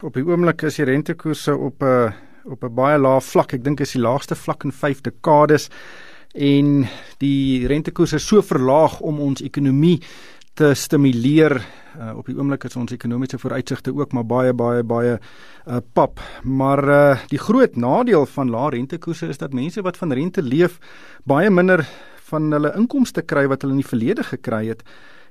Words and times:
Op 0.00 0.14
die 0.16 0.24
oomblik 0.24 0.62
is 0.64 0.78
die 0.80 0.86
rentekoerse 0.88 1.52
op 1.52 1.82
'n 1.82 1.86
uh, 1.86 2.12
op 2.44 2.64
'n 2.64 2.74
baie 2.74 2.98
lae 2.98 3.20
vlak. 3.20 3.52
Ek 3.52 3.64
dink 3.64 3.80
is 3.80 3.92
die 3.92 4.00
laagste 4.00 4.34
vlak 4.34 4.64
in 4.64 4.72
5 4.72 5.00
dekades 5.00 5.68
en 6.32 6.88
die 7.18 7.66
rentekoerse 7.66 8.16
is 8.16 8.26
so 8.26 8.40
verlaag 8.42 9.00
om 9.00 9.20
ons 9.20 9.42
ekonomie 9.42 10.00
te 10.54 10.74
stimuleer. 10.74 11.60
Uh, 11.98 12.16
op 12.16 12.26
die 12.26 12.36
oomblik 12.38 12.64
is 12.64 12.76
ons 12.76 12.92
ekonomiese 12.92 13.38
vooruitsigte 13.38 13.94
ook 13.94 14.12
maar 14.12 14.24
baie 14.26 14.52
baie 14.52 14.82
baie 14.82 15.18
uh, 15.66 15.76
pap. 15.92 16.20
Maar 16.44 16.88
uh, 16.88 17.18
die 17.28 17.38
groot 17.38 17.76
nadeel 17.76 18.26
van 18.26 18.50
lae 18.50 18.70
rentekoerse 18.70 19.28
is 19.28 19.38
dat 19.38 19.52
mense 19.52 19.82
wat 19.82 19.96
van 19.96 20.12
rente 20.12 20.42
leef 20.42 20.78
baie 21.24 21.50
minder 21.50 21.86
van 22.30 22.52
hulle 22.52 22.72
inkomste 22.76 23.22
kry 23.22 23.46
wat 23.46 23.62
hulle 23.62 23.72
in 23.72 23.82
die 23.82 23.88
verlede 23.88 24.22
gekry 24.22 24.66
het. 24.68 24.82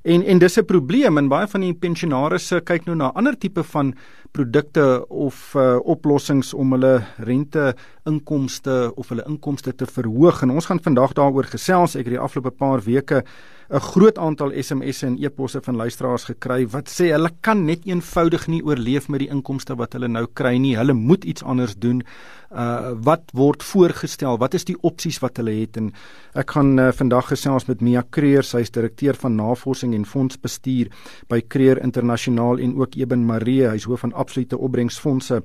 En 0.04 0.24
en 0.24 0.40
dis 0.40 0.58
'n 0.58 0.66
probleem 0.66 1.18
en 1.18 1.28
baie 1.28 1.48
van 1.48 1.62
die 1.62 1.74
pensionaarsse 1.74 2.62
kyk 2.62 2.86
nou 2.86 2.96
na 2.96 3.12
ander 3.12 3.38
tipe 3.38 3.64
van 3.64 3.96
produkte 4.32 5.06
of 5.08 5.54
uh, 5.56 5.78
oplossings 5.84 6.54
om 6.54 6.72
hulle 6.76 7.00
rente 7.18 7.74
inkomste 8.10 8.92
of 8.96 9.10
hulle 9.10 9.26
inkomste 9.28 9.74
te 9.76 9.88
verhoog. 9.90 10.44
En 10.44 10.54
ons 10.58 10.70
gaan 10.70 10.82
vandag 10.84 11.16
daaroor 11.18 11.50
gesels. 11.50 11.96
Ek 11.96 12.08
het 12.08 12.18
die 12.18 12.22
afgelope 12.22 12.56
paar 12.56 12.84
weke 12.86 13.24
'n 13.70 13.80
groot 13.80 14.18
aantal 14.18 14.50
SMS'e 14.58 15.06
en 15.06 15.18
e-posse 15.22 15.60
van 15.62 15.76
luisteraars 15.76 16.24
gekry 16.24 16.64
wat 16.74 16.90
sê 16.90 17.12
hulle 17.14 17.30
kan 17.46 17.66
net 17.66 17.84
eenvoudig 17.86 18.48
nie 18.50 18.64
oorleef 18.66 19.10
met 19.14 19.22
die 19.22 19.30
inkomste 19.30 19.76
wat 19.78 19.94
hulle 19.94 20.08
nou 20.10 20.26
kry 20.34 20.56
nie. 20.58 20.74
Hulle 20.78 20.94
moet 20.98 21.24
iets 21.24 21.44
anders 21.44 21.76
doen. 21.78 22.02
Uh 22.50 22.98
wat 23.06 23.30
word 23.38 23.64
voorgestel? 23.64 24.40
Wat 24.42 24.54
is 24.58 24.66
die 24.66 24.78
opsies 24.82 25.20
wat 25.22 25.38
hulle 25.38 25.54
het? 25.54 25.78
En 25.78 25.92
ek 26.34 26.50
gaan 26.58 26.80
uh, 26.80 26.88
vandag 26.92 27.30
gesels 27.30 27.68
met 27.70 27.82
Mia 27.86 28.02
Kreer, 28.10 28.44
sy 28.44 28.64
is 28.66 28.74
direkteur 28.74 29.14
van 29.14 29.36
navorsing 29.38 29.94
en 29.94 30.06
fondsbestuur 30.06 30.90
by 31.30 31.42
Kreer 31.48 31.78
Internasionaal 31.84 32.58
en 32.58 32.74
ook 32.76 32.98
Eben 32.98 33.26
Marie, 33.26 33.68
hy's 33.70 33.86
hoof 33.86 34.02
van 34.02 34.18
absolute 34.20 34.58
opbrengsfondse 34.58 35.42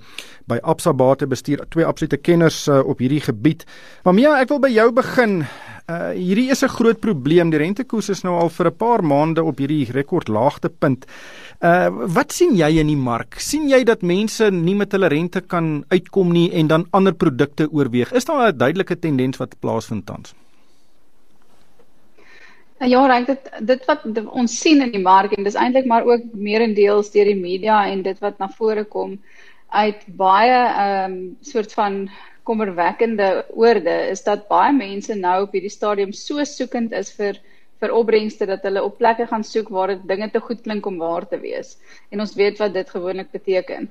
by 0.50 0.58
Absa 0.62 0.92
Batebestuur. 0.92 1.64
Twee 1.72 1.86
absolute 1.86 2.18
kenners 2.20 2.64
uh, 2.68 2.80
op 2.84 2.98
hierdie 3.02 3.22
gebied. 3.24 3.64
Maar 4.04 4.18
Mia, 4.18 4.34
ek 4.42 4.52
wil 4.52 4.60
by 4.64 4.72
jou 4.74 4.90
begin. 4.92 5.44
Uh 5.84 6.14
hierdie 6.16 6.48
is 6.48 6.64
'n 6.64 6.72
groot 6.72 7.00
probleem. 7.00 7.50
Die 7.50 7.58
rentekoers 7.60 8.08
is 8.08 8.22
nou 8.24 8.34
al 8.40 8.48
vir 8.48 8.66
'n 8.70 8.76
paar 8.76 9.02
maande 9.04 9.44
op 9.44 9.58
hierdie 9.58 9.92
rekordlaagtepunt. 9.92 11.04
Uh 11.60 11.88
wat 12.14 12.32
sien 12.32 12.56
jy 12.56 12.80
in 12.80 12.86
die 12.86 12.96
mark? 12.96 13.34
sien 13.38 13.68
jy 13.68 13.84
dat 13.84 14.02
mense 14.02 14.50
nie 14.50 14.74
met 14.74 14.92
hulle 14.92 15.08
rente 15.08 15.40
kan 15.40 15.84
uitkom 15.88 16.32
nie 16.32 16.50
en 16.52 16.66
dan 16.66 16.86
ander 16.90 17.12
produkte 17.12 17.68
oorweeg? 17.70 18.12
Is 18.12 18.24
daar 18.24 18.52
'n 18.52 18.56
duidelike 18.56 18.98
tendens 18.98 19.36
wat 19.36 19.60
plaasvind 19.60 20.06
tans? 20.06 20.34
Ja, 22.84 23.06
reg 23.08 23.24
dit 23.28 23.50
dit 23.64 23.84
wat 23.88 24.02
ons 24.26 24.58
sien 24.60 24.82
in 24.84 24.90
die 24.92 25.02
mark 25.02 25.32
en 25.32 25.46
dis 25.46 25.56
eintlik 25.56 25.86
maar 25.88 26.04
ook 26.04 26.26
meerendeels 26.36 27.10
deur 27.14 27.30
die 27.30 27.38
media 27.38 27.78
en 27.88 28.02
dit 28.04 28.18
wat 28.20 28.38
na 28.42 28.48
vore 28.58 28.84
kom 28.84 29.14
uit 29.72 30.02
baie 30.20 30.58
ehm 30.58 31.14
um, 31.14 31.16
soort 31.40 31.72
van 31.72 31.96
kommerwekkende 32.44 33.28
oorde 33.56 33.94
is 34.10 34.22
dat 34.26 34.48
baie 34.50 34.72
mense 34.76 35.16
nou 35.16 35.36
op 35.46 35.56
hierdie 35.56 35.72
stadium 35.72 36.12
so 36.12 36.44
soekend 36.44 36.92
is 36.92 37.12
vir 37.16 37.40
vir 37.80 37.94
opbrengste 38.00 38.46
dat 38.48 38.62
hulle 38.68 38.84
op 38.84 38.98
plekke 39.00 39.26
gaan 39.32 39.44
soek 39.44 39.72
waar 39.76 39.94
dit 39.94 40.04
dinge 40.08 40.28
te 40.30 40.40
goed 40.40 40.60
klink 40.66 40.86
om 40.86 41.00
waar 41.00 41.26
te 41.28 41.40
wees. 41.40 41.76
En 42.10 42.20
ons 42.24 42.36
weet 42.38 42.60
wat 42.62 42.72
dit 42.76 42.90
gewoonlik 42.90 43.32
beteken. 43.34 43.90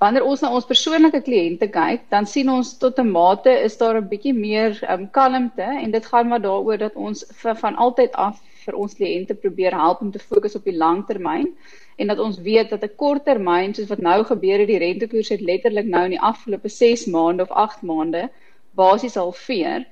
Wanneer 0.00 0.24
ons 0.24 0.40
na 0.40 0.48
ons 0.56 0.64
persoonlike 0.64 1.18
kliënte 1.26 1.66
kyk, 1.72 2.06
dan 2.12 2.26
sien 2.26 2.48
ons 2.48 2.68
tot 2.80 2.98
'n 3.02 3.10
mate 3.16 3.52
is 3.64 3.74
daar 3.80 3.96
'n 3.98 4.08
bietjie 4.12 4.32
meer 4.32 4.78
um, 4.92 5.02
kalmte 5.18 5.66
en 5.82 5.90
dit 5.90 6.06
gaan 6.12 6.28
maar 6.28 6.40
daaroor 6.40 6.78
dat 6.78 6.94
ons 6.94 7.24
van 7.42 7.76
altyd 7.76 8.16
af 8.26 8.40
vir 8.64 8.78
ons 8.84 8.94
kliënte 9.00 9.34
probeer 9.42 9.76
help 9.76 10.00
om 10.00 10.10
te 10.10 10.22
fokus 10.30 10.56
op 10.56 10.64
die 10.64 10.76
langtermyn 10.76 11.50
en 11.98 12.06
dat 12.12 12.18
ons 12.18 12.40
weet 12.48 12.70
dat 12.70 12.84
'n 12.84 12.96
korttermyn 12.96 13.74
soos 13.74 13.90
wat 13.92 14.00
nou 14.08 14.24
gebeur 14.24 14.58
het 14.58 14.72
die 14.72 14.80
rentekoers 14.86 15.32
het 15.34 15.44
letterlik 15.50 15.86
nou 15.86 16.04
in 16.04 16.16
die 16.16 16.26
afgelope 16.32 16.68
6 16.68 17.06
maande 17.06 17.42
of 17.42 17.50
8 17.50 17.82
maande 17.82 18.30
basies 18.74 19.20
halveer. 19.20 19.84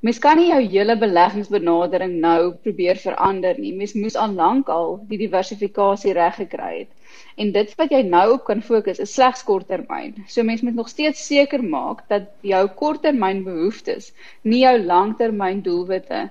Mens 0.00 0.18
kan 0.18 0.36
nie 0.38 0.50
jou 0.52 0.62
hele 0.62 0.96
beleggingsbenadering 0.96 2.20
nou 2.20 2.54
probeer 2.62 2.96
verander 2.96 3.58
nie. 3.58 3.74
Mens 3.74 3.94
moes 3.94 4.16
al 4.16 4.32
lank 4.32 4.68
al 4.68 5.00
die 5.08 5.18
diversifikasie 5.18 6.12
reg 6.12 6.34
gekry 6.34 6.78
het. 6.78 6.97
En 7.38 7.52
dit 7.54 7.74
wat 7.78 7.92
jy 7.94 8.00
nou 8.02 8.24
op 8.34 8.48
kan 8.48 8.62
fokus 8.66 8.98
is 9.02 9.12
slegs 9.14 9.44
korttermyn. 9.46 10.24
So 10.26 10.42
mens 10.42 10.64
moet 10.66 10.74
nog 10.74 10.88
steeds 10.90 11.22
seker 11.26 11.62
maak 11.62 12.02
dat 12.10 12.32
jou 12.42 12.64
korttermynbehoeftes 12.80 14.10
nie 14.42 14.64
jou 14.64 14.74
langtermyn 14.82 15.62
doelwitte 15.62 16.28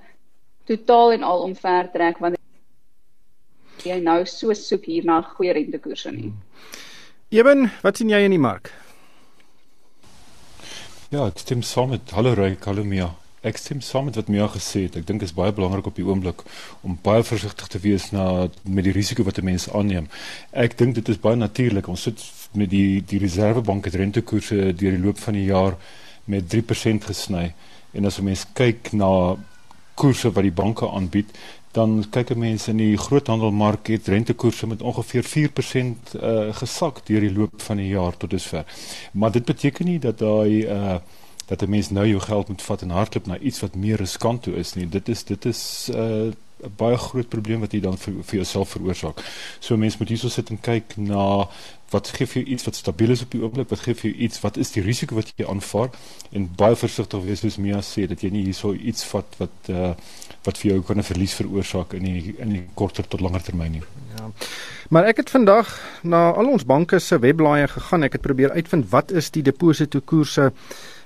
totaal 0.68 1.16
en 1.16 1.24
al 1.24 1.46
omvertrek 1.46 2.20
want 2.20 2.36
jy 3.88 4.02
nou 4.04 4.20
so 4.28 4.54
soek 4.58 4.90
hier 4.90 5.08
na 5.08 5.22
goeie 5.22 5.54
rentekoerse 5.56 6.12
nie. 6.12 6.34
Eben, 7.32 7.70
wat 7.84 8.00
sien 8.00 8.12
jy 8.12 8.20
in 8.26 8.36
die 8.36 8.42
mark? 8.42 8.74
Ja, 11.12 11.30
ek 11.30 11.40
stem 11.40 11.64
saam 11.64 11.94
met 11.96 12.12
hallo 12.16 12.36
Ray 12.36 12.58
Kalumia. 12.60 13.14
Ek 13.48 13.60
stem 13.62 13.82
saam 13.86 14.10
met 14.10 14.18
wat 14.20 14.28
Mia 14.34 14.48
gesê 14.52 14.84
het. 14.88 14.98
Ek 15.00 15.06
dink 15.08 15.22
dit 15.24 15.30
is 15.30 15.36
baie 15.36 15.54
belangrik 15.56 15.86
op 15.88 15.96
die 15.96 16.06
oomblik 16.06 16.42
om 16.84 16.98
baie 17.04 17.24
versigtig 17.24 17.70
te 17.72 17.80
wees 17.80 18.10
na 18.12 18.48
met 18.64 18.88
die 18.88 18.96
risiko 18.96 19.24
wat 19.24 19.40
'n 19.40 19.46
mens 19.46 19.70
aanneem. 19.70 20.10
Ek 20.52 20.78
dink 20.78 20.96
dit 20.96 21.10
is 21.10 21.20
baie 21.20 21.36
natuurlik. 21.36 21.88
Ons 21.88 22.02
sit 22.02 22.20
met 22.54 22.70
die 22.70 23.04
die 23.06 23.20
Reservebank 23.20 23.86
het 23.86 23.96
rentekoerse 23.96 24.74
deur 24.76 24.92
die 24.92 25.06
loop 25.06 25.20
van 25.20 25.34
die 25.34 25.46
jaar 25.46 25.78
met 26.26 26.50
3% 26.50 27.06
gesny. 27.06 27.54
En 27.94 28.06
as 28.06 28.20
'n 28.20 28.24
mens 28.24 28.46
kyk 28.54 28.92
na 28.92 29.38
koerse 29.96 30.32
wat 30.32 30.44
die 30.44 30.52
banke 30.52 30.90
aanbied, 30.90 31.30
dan 31.72 32.06
kyk 32.10 32.30
'n 32.32 32.40
mens 32.40 32.68
in 32.68 32.78
die 32.78 32.98
groothandelmark 32.98 33.88
het 33.88 34.08
rentekoerse 34.08 34.68
met 34.68 34.82
ongeveer 34.82 35.24
4% 35.24 36.14
uh, 36.16 36.48
eh, 36.48 36.56
gesak 36.56 37.06
deur 37.06 37.22
die 37.22 37.34
loop 37.34 37.62
van 37.62 37.78
die 37.78 37.88
jaar 37.88 38.18
tot 38.18 38.30
dusver. 38.30 38.66
Maar 39.12 39.32
dit 39.32 39.46
beteken 39.46 39.86
nie 39.86 40.00
dat 40.00 40.18
daai 40.18 40.66
uh 40.66 40.98
dat 41.48 41.62
'n 41.62 41.70
mens 41.70 41.90
nou 41.90 42.08
jou 42.08 42.20
geld 42.20 42.48
moet 42.48 42.62
vat 42.62 42.82
en 42.82 42.90
hardloop 42.90 43.26
na 43.26 43.38
iets 43.38 43.60
wat 43.60 43.76
meer 43.76 43.98
riskant 43.98 44.44
toe 44.44 44.54
is 44.54 44.74
nie. 44.74 44.90
Dit 44.90 45.10
is 45.10 45.24
dit 45.24 45.46
is 45.46 45.90
uh 45.94 46.32
'n 46.64 46.74
baie 46.78 46.98
groot 46.98 47.30
probleem 47.30 47.60
wat 47.60 47.72
jy 47.72 47.80
dan 47.80 47.98
vir, 47.98 48.14
vir 48.24 48.36
jouself 48.36 48.70
veroorsaak. 48.70 49.22
So 49.60 49.74
'n 49.74 49.80
mens 49.80 49.98
moet 49.98 50.10
hierso 50.10 50.30
sit 50.30 50.50
en 50.50 50.60
kyk 50.60 50.98
na 50.98 51.48
wat 51.90 52.08
gee 52.08 52.28
vir 52.28 52.42
jou 52.42 52.54
iets 52.54 52.64
wat 52.64 52.76
stabiel 52.76 53.10
is 53.10 53.22
op 53.22 53.32
die 53.32 53.42
oomblik, 53.42 53.70
wat 53.70 53.80
gee 53.80 53.94
vir 53.94 54.12
jou 54.12 54.20
iets 54.26 54.42
wat 54.42 54.58
is 54.58 54.72
die 54.72 54.84
risiko 54.84 55.16
wat 55.16 55.34
jy 55.36 55.46
aanvaar 55.46 55.90
en 56.32 56.50
baie 56.56 56.76
versigtig 56.76 57.24
wees 57.24 57.40
soos 57.40 57.58
Mia 57.58 57.80
sê 57.82 58.08
dat 58.08 58.22
jy 58.22 58.30
nie 58.30 58.44
hierso 58.44 58.74
iets 58.74 59.04
vat 59.04 59.38
wat 59.38 59.70
uh 59.70 59.94
wat 60.48 60.58
vir 60.58 60.72
jou 60.72 60.82
kan 60.82 60.98
'n 60.98 61.04
verlies 61.04 61.34
veroorsaak 61.34 61.94
in 61.94 62.04
die 62.04 62.36
in 62.40 62.50
die 62.50 62.64
korter 62.74 63.08
tot 63.08 63.22
langer 63.22 63.44
termyn 63.44 63.72
nie. 63.72 63.84
Ja. 64.18 64.32
Maar 64.90 65.06
ek 65.06 65.18
het 65.18 65.30
vandag 65.30 65.80
na 66.04 66.32
al 66.32 66.48
ons 66.48 66.66
banke 66.66 67.00
se 67.00 67.20
webblaaie 67.20 67.68
gegaan. 67.68 68.04
Ek 68.04 68.14
het 68.14 68.22
probeer 68.22 68.52
uitvind 68.52 68.90
wat 68.90 69.12
is 69.12 69.30
die 69.30 69.44
depositokoerse 69.44 70.52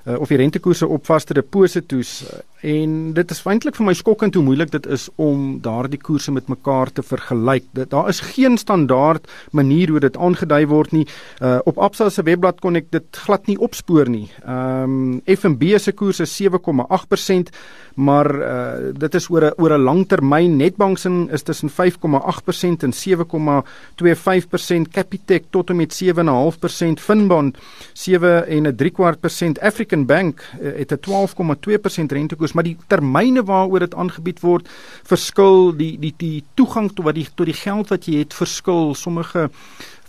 uh, 0.05 0.19
of 0.19 0.27
die 0.27 0.37
rentekoerse 0.37 0.87
op 0.87 1.05
vaste 1.05 1.33
deposito's 1.33 2.23
en 2.61 3.13
dit 3.17 3.31
is 3.33 3.41
eintlik 3.49 3.75
vir 3.77 3.85
my 3.87 3.93
skokkend 3.97 4.35
hoe 4.37 4.43
moeilik 4.45 4.71
dit 4.71 4.85
is 4.93 5.07
om 5.21 5.59
daardie 5.65 5.99
koerse 6.01 6.31
met 6.31 6.47
mekaar 6.51 6.91
te 6.93 7.01
vergelyk. 7.05 7.65
Dit 7.73 7.89
daar 7.89 8.09
is 8.09 8.19
geen 8.33 8.57
standaard 8.57 9.27
manier 9.51 9.89
hoe 9.89 9.99
dit 10.03 10.17
aangedui 10.17 10.65
word 10.69 10.91
nie. 10.93 11.07
Uh, 11.41 11.59
op 11.65 11.77
Absa 11.81 12.09
se 12.09 12.23
webblad 12.23 12.61
kon 12.61 12.75
ek 12.77 12.91
dit 12.93 13.17
glad 13.25 13.47
nie 13.49 13.57
opspoor 13.57 14.09
nie. 14.09 14.29
Ehm 14.45 14.83
um, 14.83 15.21
FNB 15.31 15.77
se 15.79 15.91
koers 15.91 16.19
is 16.21 16.41
7,8%, 16.41 17.49
maar 17.95 18.29
uh, 18.35 18.93
dit 18.93 19.15
is 19.15 19.29
oor 19.29 19.45
'n 19.45 19.53
oor 19.57 19.73
'n 19.77 19.83
langtermyn. 19.83 20.57
Netbank 20.57 20.97
se 20.97 21.09
is 21.31 21.43
tussen 21.43 21.69
5,8% 21.69 22.83
en 22.83 22.93
7,25%, 22.93 24.91
Capitec 24.91 25.43
tot 25.49 25.69
en 25.69 25.75
met 25.75 25.93
7,5%, 25.93 26.99
Finbond 26.99 27.57
7 27.93 28.47
en 28.47 28.67
'n 28.67 28.75
3 28.75 28.91
kwart 28.91 29.19
persent, 29.19 29.59
African 29.59 30.05
Bank 30.05 30.43
uh, 30.61 30.77
het 30.77 30.91
'n 30.91 30.99
12,2% 30.99 32.11
rentekoers 32.11 32.50
koers, 32.51 32.55
maar 32.55 32.67
die 32.67 32.77
termyne 32.87 33.43
waaroor 33.43 33.79
dit 33.79 33.95
aangebied 33.95 34.41
word 34.41 34.67
verskil 35.07 35.73
die 35.75 35.97
die 35.97 36.13
die 36.17 36.43
toegang 36.55 36.91
tot 36.93 37.05
wat 37.05 37.15
die 37.15 37.27
tot 37.35 37.47
die 37.47 37.55
geld 37.55 37.89
wat 37.89 38.07
jy 38.07 38.23
het 38.23 38.33
verskil. 38.33 38.93
Sommige 38.95 39.49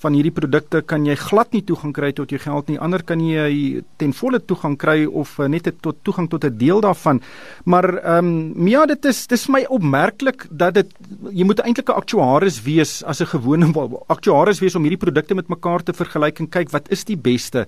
van 0.02 0.14
hierdie 0.14 0.34
produkte 0.34 0.82
kan 0.82 1.04
jy 1.06 1.14
glad 1.14 1.52
nie 1.52 1.62
toegang 1.62 1.92
kry 1.94 2.10
tot 2.12 2.30
jou 2.30 2.38
geld 2.42 2.68
nie. 2.68 2.78
Ander 2.78 3.02
kan 3.06 3.20
jy 3.22 3.82
ten 3.98 4.12
volle 4.12 4.40
toegang 4.40 4.76
kry 4.76 5.06
of 5.06 5.38
uh, 5.38 5.46
net 5.46 5.68
tot 5.80 5.96
toegang 6.02 6.28
tot 6.28 6.44
'n 6.44 6.58
deel 6.58 6.80
daarvan. 6.80 7.20
Maar 7.64 8.02
ehm 8.02 8.54
um, 8.58 8.66
ja, 8.66 8.86
dit 8.86 9.04
is 9.04 9.26
dis 9.26 9.48
my 9.48 9.64
opmerklik 9.68 10.46
dat 10.50 10.74
dit 10.74 10.90
jy 11.30 11.44
moet 11.44 11.60
eintlik 11.60 11.88
'n 11.88 12.00
aktuaris 12.02 12.62
wees 12.62 13.04
as 13.04 13.20
'n 13.20 13.26
gewone 13.26 13.72
aktuaris 14.08 14.60
wees 14.60 14.74
om 14.74 14.82
hierdie 14.82 15.04
produkte 15.04 15.34
met 15.34 15.48
mekaar 15.48 15.82
te 15.82 15.92
vergelyk 15.92 16.40
en 16.40 16.48
kyk 16.48 16.70
wat 16.70 16.90
is 16.90 17.04
die 17.04 17.16
beste. 17.16 17.66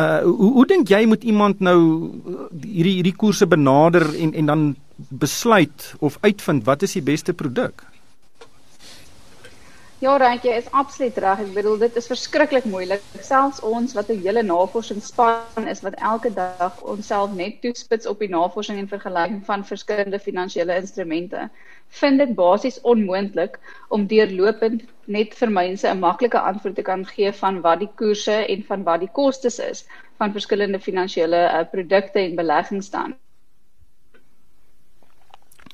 Uh 0.00 0.22
hoe 0.22 0.52
hoe 0.56 0.66
dink 0.66 0.88
jy 0.88 1.04
moet 1.06 1.22
iemand 1.22 1.60
nou 1.60 1.80
uh, 1.80 2.48
hierdie 2.62 2.96
hierdie 3.00 3.16
koerse 3.16 3.46
benader 3.46 4.06
en 4.16 4.34
en 4.34 4.46
dan 4.52 4.62
besluit 5.08 5.94
of 5.98 6.18
uitvind 6.20 6.64
wat 6.64 6.82
is 6.82 6.96
die 6.98 7.06
beste 7.12 7.32
produk? 7.32 7.84
Ja, 10.00 10.16
Rantjie 10.16 10.54
is 10.56 10.70
absoluut 10.72 11.18
reg. 11.20 11.40
Ek 11.44 11.48
bedoel 11.52 11.74
dit 11.82 11.96
is 12.00 12.06
verskriklik 12.08 12.64
moeilik. 12.72 13.02
Selfs 13.20 13.58
ons 13.60 13.92
wat 13.92 14.08
'n 14.08 14.22
hele 14.22 14.42
navorsingsspan 14.42 15.66
is 15.68 15.82
wat 15.84 15.98
elke 16.12 16.32
dag 16.32 16.80
onsself 16.92 17.34
net 17.36 17.60
toespits 17.60 18.06
op 18.06 18.18
die 18.24 18.30
navorsing 18.32 18.78
en 18.78 18.88
vergelyking 18.88 19.44
van 19.44 19.64
verskillende 19.64 20.18
finansiële 20.18 20.76
instrumente, 20.80 21.50
vind 21.90 22.18
dit 22.18 22.34
basies 22.34 22.80
onmoontlik 22.80 23.58
om 23.88 24.06
deurlopend 24.06 24.82
net 25.04 25.34
vir 25.34 25.50
mense 25.50 25.88
'n 25.88 25.98
maklike 25.98 26.38
antwoord 26.38 26.74
te 26.74 26.82
kan 26.82 27.04
gee 27.06 27.32
van 27.32 27.60
wat 27.60 27.78
die 27.78 27.90
koerse 27.96 28.46
en 28.46 28.62
van 28.68 28.82
wat 28.82 29.00
die 29.00 29.12
kostes 29.12 29.58
is 29.58 29.84
van 30.18 30.32
verskillende 30.32 30.78
finansiële 30.78 31.40
uh, 31.48 31.64
produkte 31.70 32.18
en 32.18 32.36
beleggings 32.36 32.90
dan. 32.90 33.14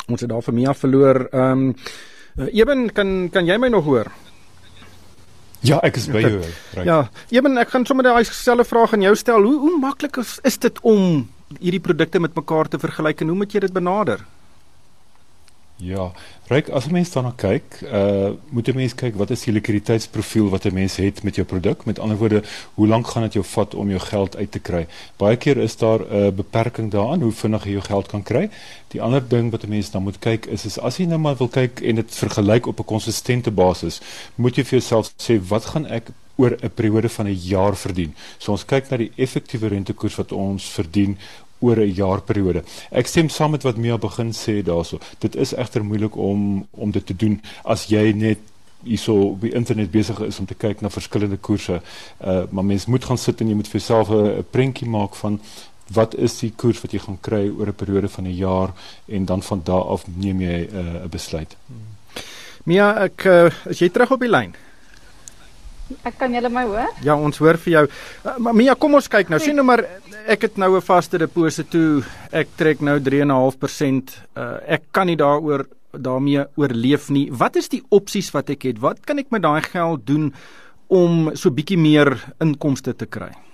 Ons 0.08 0.20
het 0.20 0.30
daar 0.30 0.42
vir 0.42 0.54
Mia 0.54 0.74
verloor. 0.74 1.28
Ehm 1.32 1.68
um, 1.68 1.74
Eben, 2.52 2.92
kan 2.92 3.30
kan 3.32 3.46
jy 3.46 3.56
my 3.56 3.68
nog 3.68 3.84
hoor? 3.84 4.10
Ja, 5.64 5.78
ek 5.82 5.96
is 5.96 6.06
by 6.12 6.20
jou. 6.20 6.42
Ja, 6.90 7.08
Eben, 7.32 7.56
ek 7.58 7.72
gaan 7.72 7.86
sommer 7.86 8.04
daai 8.04 8.24
selfde 8.24 8.64
vraag 8.64 8.92
aan 8.92 9.02
jou 9.02 9.14
stel. 9.16 9.42
Hoe 9.42 9.58
hoe 9.58 9.78
maklik 9.80 10.16
is, 10.20 10.38
is 10.44 10.58
dit 10.58 10.80
om 10.82 11.24
hierdie 11.60 11.80
produkte 11.80 12.20
met 12.20 12.34
mekaar 12.36 12.68
te 12.68 12.78
vergelyk 12.78 13.20
en 13.20 13.32
hoe 13.32 13.36
moet 13.36 13.52
jy 13.52 13.60
dit 13.60 13.72
benader? 13.72 14.20
Ja, 15.76 16.12
ryk 16.48 16.68
as 16.68 16.86
'n 16.86 16.92
mens 16.92 17.10
daarna 17.12 17.32
kyk, 17.36 17.82
uh 17.92 18.30
moet 18.48 18.68
'n 18.68 18.74
mens 18.74 18.94
kyk 18.94 19.14
wat 19.14 19.30
is 19.30 19.44
die 19.44 19.52
likwiditeitsprofiel 19.52 20.48
wat 20.48 20.64
'n 20.64 20.74
mens 20.74 20.96
het 20.96 21.22
met 21.22 21.34
jou 21.34 21.46
produk. 21.46 21.84
Met 21.84 21.98
ander 21.98 22.16
woorde, 22.16 22.42
hoe 22.74 22.86
lank 22.86 23.06
gaan 23.06 23.22
dit 23.22 23.32
jou 23.32 23.44
vat 23.44 23.74
om 23.74 23.88
jou 23.88 24.00
geld 24.00 24.36
uit 24.36 24.50
te 24.50 24.58
kry? 24.58 24.86
Baie 25.16 25.36
keer 25.36 25.56
is 25.56 25.76
daar 25.76 26.00
'n 26.00 26.26
uh, 26.26 26.32
beperking 26.32 26.90
daaraan 26.90 27.20
hoe 27.20 27.32
vinnig 27.32 27.64
jy 27.64 27.70
jou 27.70 27.82
geld 27.82 28.06
kan 28.06 28.22
kry. 28.22 28.48
Die 28.88 29.02
ander 29.02 29.28
ding 29.28 29.50
wat 29.50 29.62
'n 29.64 29.68
mens 29.68 29.90
dan 29.90 30.02
moet 30.02 30.18
kyk 30.18 30.46
is 30.46 30.64
is 30.64 30.78
as 30.78 30.96
jy 30.96 31.04
nou 31.04 31.18
maar 31.18 31.36
wil 31.36 31.48
kyk 31.48 31.80
en 31.80 31.94
dit 31.94 32.16
vergelyk 32.16 32.66
op 32.66 32.78
'n 32.78 32.84
konsistente 32.84 33.50
basis, 33.50 34.00
moet 34.34 34.56
jy 34.56 34.64
vir 34.64 34.78
jouself 34.78 35.12
sê 35.16 35.48
wat 35.48 35.64
gaan 35.64 35.86
ek 35.86 36.10
oor 36.36 36.56
'n 36.62 36.70
periode 36.74 37.08
van 37.08 37.26
'n 37.26 37.34
jaar 37.34 37.76
verdien. 37.76 38.14
So 38.38 38.52
ons 38.52 38.64
kyk 38.64 38.90
na 38.90 38.96
die 38.96 39.12
effektiewe 39.16 39.68
rentekoers 39.68 40.16
wat 40.16 40.32
ons 40.32 40.64
verdien 40.64 41.18
oor 41.58 41.76
'n 41.76 41.94
jaarperiode. 41.94 42.62
Ek 42.90 43.06
stem 43.06 43.28
saam 43.28 43.50
met 43.50 43.62
wat 43.62 43.76
Mia 43.76 43.98
begin 43.98 44.32
sê 44.32 44.62
daaroor. 44.62 45.00
Dit 45.18 45.36
is 45.36 45.54
egter 45.54 45.84
moeilik 45.84 46.16
om 46.16 46.66
om 46.70 46.90
dit 46.90 47.06
te 47.06 47.16
doen 47.16 47.40
as 47.64 47.86
jy 47.86 48.12
net 48.12 48.38
hierso 48.82 49.14
op 49.20 49.40
die 49.40 49.54
internet 49.54 49.90
besig 49.90 50.18
is 50.20 50.38
om 50.38 50.46
te 50.46 50.54
kyk 50.54 50.80
na 50.80 50.90
verskillende 50.90 51.36
koerse. 51.36 51.80
Uh 52.20 52.42
maar 52.50 52.64
mens 52.64 52.86
moet 52.86 53.04
gaan 53.04 53.18
sit 53.18 53.40
en 53.40 53.48
jy 53.48 53.54
moet 53.54 53.68
vir 53.68 53.80
jouself 53.80 54.10
'n 54.10 54.44
prentjie 54.50 54.88
maak 54.88 55.14
van 55.14 55.40
wat 55.92 56.14
is 56.14 56.38
die 56.38 56.52
koers 56.56 56.80
wat 56.82 56.92
jy 56.92 56.98
gaan 56.98 57.18
kry 57.20 57.48
oor 57.48 57.66
'n 57.66 57.74
periode 57.74 58.08
van 58.08 58.24
'n 58.24 58.36
jaar 58.36 58.72
en 59.06 59.24
dan 59.24 59.42
van 59.42 59.60
daar 59.64 59.82
af 59.84 60.04
neem 60.14 60.40
jy 60.40 60.68
'n 60.72 60.76
uh, 60.76 61.06
besluit. 61.10 61.56
Mia, 62.64 63.04
ek 63.04 63.24
uh, 63.24 63.50
is 63.70 63.78
jy 63.78 63.88
terug 63.88 64.10
op 64.10 64.20
die 64.20 64.30
lyn? 64.30 64.54
Ek 66.02 66.16
kan 66.18 66.34
julle 66.34 66.50
my 66.50 66.64
hoor? 66.66 66.90
Ja, 67.06 67.14
ons 67.14 67.38
hoor 67.38 67.58
vir 67.62 67.72
jou. 67.72 67.84
Uh, 68.24 68.36
maar 68.42 68.56
Mia, 68.58 68.74
kom 68.74 68.96
ons 68.98 69.08
kyk 69.10 69.30
nou. 69.30 69.38
Sien 69.42 69.54
nou 69.58 69.64
maar 69.66 69.84
ek 70.26 70.48
het 70.48 70.58
nou 70.58 70.76
'n 70.76 70.82
vaste 70.82 71.18
deposito 71.18 71.70
toe. 71.70 72.04
Ek 72.32 72.48
trek 72.56 72.80
nou 72.80 72.98
3.5%. 73.00 74.18
Uh 74.34 74.58
ek 74.66 74.82
kan 74.90 75.06
nie 75.06 75.16
daaroor 75.16 75.66
daarmee 75.92 76.44
oorleef 76.56 77.08
nie. 77.10 77.30
Wat 77.30 77.56
is 77.56 77.68
die 77.68 77.82
opsies 77.90 78.30
wat 78.34 78.50
ek 78.50 78.62
het? 78.62 78.78
Wat 78.80 79.04
kan 79.06 79.18
ek 79.18 79.30
met 79.30 79.42
daai 79.42 79.62
geld 79.62 80.06
doen 80.06 80.34
om 80.88 81.34
so 81.34 81.50
bietjie 81.50 81.78
meer 81.78 82.18
inkomste 82.40 82.94
te 82.96 83.06
kry? 83.06 83.45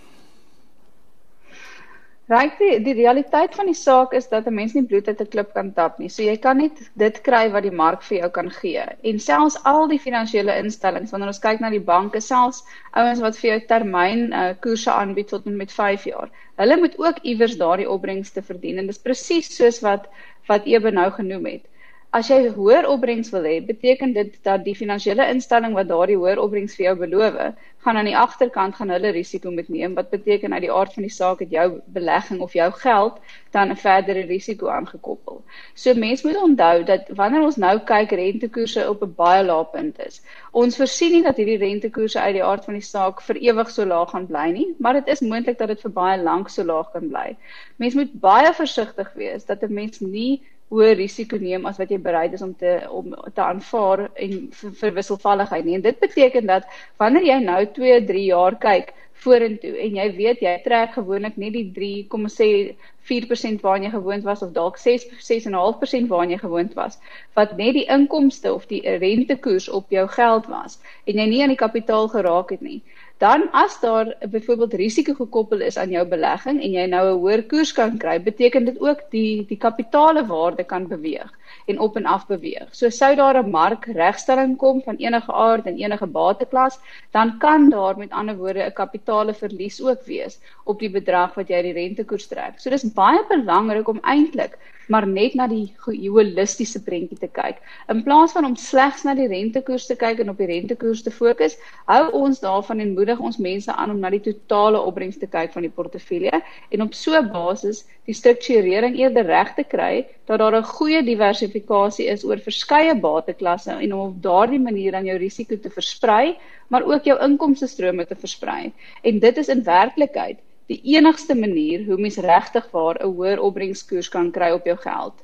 Ryk 2.33 2.55
die 2.61 2.77
die 2.81 2.95
realiteit 2.97 3.57
van 3.59 3.69
die 3.69 3.77
saak 3.77 4.13
is 4.17 4.29
dat 4.31 4.47
'n 4.49 4.55
mens 4.55 4.75
nie 4.75 4.85
bloed 4.91 5.09
uit 5.09 5.21
'n 5.21 5.31
klip 5.33 5.51
kan 5.55 5.73
tap 5.79 5.99
nie. 5.99 6.09
So 6.09 6.23
jy 6.23 6.37
kan 6.45 6.57
net 6.59 6.79
dit 7.03 7.21
kry 7.27 7.51
wat 7.53 7.65
die 7.67 7.75
mark 7.81 8.03
vir 8.03 8.19
jou 8.19 8.31
kan 8.31 8.51
gee. 8.51 8.85
En 9.11 9.19
selfs 9.19 9.59
al 9.73 9.89
die 9.89 9.99
finansiële 9.99 10.57
instellings, 10.63 11.11
wanneer 11.11 11.33
ons 11.35 11.43
kyk 11.47 11.61
na 11.61 11.71
die 11.71 11.85
banke, 11.93 12.21
selfs 12.21 12.63
ouens 12.93 13.21
wat 13.21 13.37
vir 13.37 13.51
jou 13.51 13.61
termyn 13.67 14.33
uh, 14.33 14.55
koerse 14.61 14.91
aanbied 14.91 15.29
tot 15.29 15.45
met 15.45 15.73
5 15.73 16.05
jaar, 16.05 16.31
hulle 16.57 16.77
moet 16.77 16.99
ook 16.99 17.19
iewers 17.23 17.57
daardie 17.57 17.91
opbrengste 17.91 18.43
verdien 18.43 18.79
en 18.79 18.87
dis 18.87 19.05
presies 19.09 19.57
soos 19.57 19.81
wat 19.81 20.09
wat 20.49 20.67
Ebe 20.67 20.91
nou 20.91 21.11
genoem 21.11 21.47
het. 21.47 21.72
As 22.13 22.29
jy 22.29 22.51
hoër 22.53 22.85
opbrengs 22.93 23.31
wil 23.33 23.47
hê, 23.49 23.55
beteken 23.65 24.11
dit 24.13 24.35
dat 24.45 24.67
die 24.67 24.75
finansiële 24.77 25.25
instelling 25.33 25.73
wat 25.79 25.89
daardie 25.89 26.19
hoër 26.21 26.43
opbrengs 26.43 26.75
vir 26.77 26.85
jou 26.91 26.97
beloof, 27.07 27.39
gaan 27.87 27.97
aan 27.97 28.11
die 28.11 28.19
agterkant 28.19 28.77
gaan 28.77 28.93
hulle 28.93 29.15
risiko 29.17 29.51
moet 29.51 29.71
neem 29.73 29.95
wat 29.97 30.11
beteken 30.13 30.53
uit 30.53 30.67
die 30.67 30.73
aard 30.81 30.93
van 30.93 31.07
die 31.07 31.15
saak 31.15 31.41
het 31.41 31.55
jou 31.57 31.65
belegging 31.97 32.43
of 32.45 32.53
jou 32.59 32.69
geld 32.83 33.17
dan 33.57 33.73
'n 33.73 33.81
verdere 33.85 34.27
risiko 34.29 34.69
aangekoppel. 34.69 35.41
So 35.75 35.95
mense 35.95 36.27
moet 36.27 36.43
onthou 36.43 36.85
dat 36.85 37.09
wanneer 37.17 37.49
ons 37.49 37.57
nou 37.57 37.79
kyk 37.79 38.13
rentekoerse 38.21 38.89
op 38.91 39.03
'n 39.03 39.15
baie 39.17 39.43
lae 39.45 39.65
punt 39.73 39.99
is. 40.07 40.23
Ons 40.53 40.77
voorsien 40.77 41.13
nie 41.13 41.23
dat 41.23 41.37
hierdie 41.37 41.59
rentekoerse 41.65 42.21
uit 42.21 42.35
die 42.35 42.45
aard 42.45 42.65
van 42.65 42.75
die 42.75 42.89
saak 42.93 43.23
vir 43.23 43.37
ewig 43.37 43.71
so 43.71 43.85
laag 43.85 44.11
gaan 44.11 44.27
bly 44.27 44.51
nie, 44.51 44.75
maar 44.79 44.93
dit 44.93 45.09
is 45.09 45.21
moontlik 45.21 45.59
dat 45.59 45.69
dit 45.69 45.81
vir 45.81 45.91
baie 45.91 46.23
lank 46.23 46.49
so 46.49 46.65
laag 46.65 46.93
kan 46.93 47.09
bly. 47.09 47.37
Mense 47.77 47.97
moet 47.97 48.21
baie 48.21 48.53
versigtig 48.53 49.13
wees 49.15 49.45
dat 49.45 49.63
'n 49.63 49.75
mens 49.75 50.01
nie 50.01 50.43
hoë 50.73 50.95
risiko 50.97 51.37
neem 51.37 51.67
as 51.69 51.79
wat 51.81 51.91
jy 51.93 51.99
bereid 52.01 52.33
is 52.37 52.43
om 52.45 52.55
te 52.57 52.79
om 52.89 53.13
te 53.35 53.45
aanvaar 53.45 54.07
en 54.15 54.37
vir, 54.59 54.75
vir 54.81 54.97
wisselvalligheid 54.99 55.69
nie. 55.69 55.77
En 55.79 55.87
dit 55.87 56.01
beteken 56.01 56.49
dat 56.49 56.69
wanneer 57.03 57.29
jy 57.29 57.39
nou 57.45 57.61
2, 57.79 58.05
3 58.09 58.27
jaar 58.31 58.59
kyk 58.63 58.95
vorentoe 59.23 59.73
en 59.85 59.97
jy 59.99 60.07
weet 60.17 60.41
jy 60.43 60.53
trek 60.65 60.97
gewoonlik 60.97 61.37
net 61.41 61.55
die 61.55 61.69
3,4% 61.77 63.63
waarna 63.67 63.87
jy 63.87 63.93
gewoond 63.95 64.25
was 64.27 64.43
of 64.47 64.51
dalk 64.57 64.77
6 64.83 65.07
6.5% 65.29 66.11
waarna 66.11 66.35
jy 66.35 66.41
gewoond 66.43 66.73
was 66.79 66.99
wat 67.39 67.51
net 67.61 67.75
die 67.79 67.87
inkomste 67.97 68.49
of 68.55 68.67
die 68.73 68.83
rentekoers 69.05 69.69
op 69.81 69.87
jou 69.95 70.07
geld 70.17 70.49
was 70.51 70.73
en 71.07 71.15
jy 71.23 71.27
nie 71.31 71.43
aan 71.45 71.55
die 71.55 71.65
kapitaal 71.65 72.07
geraak 72.15 72.49
het 72.57 72.65
nie 72.67 72.81
dan 73.23 73.45
as 73.53 73.75
daar 73.81 74.09
byvoorbeeld 74.31 74.73
risiko 74.75 75.15
gekoppel 75.15 75.61
is 75.61 75.77
aan 75.79 75.93
jou 75.95 76.03
belegging 76.11 76.57
en 76.59 76.73
jy 76.75 76.87
nou 76.91 77.03
'n 77.11 77.21
hoër 77.23 77.43
koers 77.51 77.73
kan 77.73 77.99
kry, 78.05 78.17
beteken 78.23 78.65
dit 78.65 78.81
ook 78.81 79.05
die 79.11 79.47
die 79.51 79.59
kapitaalwaarde 79.67 80.65
kan 80.65 80.89
beweeg 80.89 81.31
en 81.67 81.79
op 81.79 81.97
en 81.97 82.07
af 82.07 82.27
beweeg. 82.27 82.69
So 82.73 82.91
sou 82.91 83.15
daar 83.15 83.39
'n 83.43 83.51
markregstelling 83.51 84.57
kom 84.57 84.83
van 84.83 84.97
enige 84.97 85.33
aard 85.33 85.67
en 85.67 85.79
enige 85.79 86.07
bateklas, 86.07 86.79
dan 87.11 87.39
kan 87.39 87.71
daar 87.71 87.97
met 87.99 88.11
ander 88.11 88.37
woorde 88.37 88.67
'n 88.67 88.73
kapitaaleverlies 88.73 89.83
ook 89.83 90.03
wees 90.05 90.39
op 90.65 90.79
die 90.79 90.91
bedrag 90.91 91.35
wat 91.35 91.49
jy 91.49 91.63
die 91.63 91.73
rentekoers 91.73 92.27
trek. 92.27 92.59
So 92.59 92.71
dis 92.71 92.93
baie 92.93 93.23
belangrik 93.29 93.89
om 93.89 94.01
eintlik 94.03 94.59
maar 94.89 95.07
net 95.07 95.35
na 95.35 95.47
die 95.47 95.75
holistiese 95.83 96.83
prentjie 96.83 97.19
te 97.19 97.29
kyk. 97.29 97.61
In 97.93 98.03
plaas 98.03 98.33
van 98.33 98.45
om 98.45 98.57
slegs 98.57 99.05
na 99.05 99.15
die 99.15 99.29
rentekoers 99.31 99.87
te 99.87 99.97
kyk 99.97 100.23
en 100.23 100.33
op 100.33 100.39
die 100.39 100.49
rentekoers 100.51 101.03
te 101.03 101.11
fokus, 101.11 101.57
hou 101.87 102.11
ons 102.19 102.41
daarvan 102.41 102.81
en 102.81 102.95
moedig 102.95 103.19
ons 103.19 103.39
mense 103.39 103.73
aan 103.73 103.91
om 103.91 104.01
na 104.03 104.11
die 104.11 104.23
totale 104.25 104.81
opbrengs 104.81 105.19
te 105.19 105.27
kyk 105.31 105.53
van 105.53 105.67
die 105.67 105.73
portefeulje 105.73 106.43
en 106.71 106.83
op 106.83 106.95
so 106.95 107.15
'n 107.19 107.31
basis 107.33 107.85
die 108.07 108.15
strukturering 108.15 108.97
eerder 108.99 109.27
reg 109.27 109.55
te 109.55 109.65
kry 109.65 110.07
dat 110.27 110.39
daar 110.39 110.57
'n 110.57 110.65
goeie 110.65 111.03
diversifikasie 111.03 112.07
is 112.07 112.25
oor 112.25 112.39
verskeie 112.39 112.95
bateklasse 112.95 113.71
en 113.71 113.93
om 113.95 114.01
op 114.01 114.23
daardie 114.23 114.61
manier 114.61 114.93
dan 114.93 115.05
jou 115.05 115.19
risiko 115.19 115.57
te 115.57 115.71
versprei, 115.71 116.37
maar 116.69 116.83
ook 116.83 117.05
jou 117.05 117.19
inkomste 117.21 117.67
strome 117.67 118.07
te 118.07 118.17
versprei. 118.17 118.73
En 119.03 119.19
dit 119.19 119.37
is 119.37 119.49
in 119.49 119.65
werklikheid 119.65 120.39
die 120.73 120.97
enigste 120.97 121.35
manier 121.35 121.85
hoe 121.87 121.99
mens 122.01 122.17
regtig 122.17 122.69
waar 122.73 122.99
'n 123.01 123.13
hoër 123.13 123.41
opbrengskoers 123.41 124.09
kan 124.09 124.31
kry 124.31 124.51
op 124.51 124.65
jou 124.65 124.77
geld. 124.77 125.15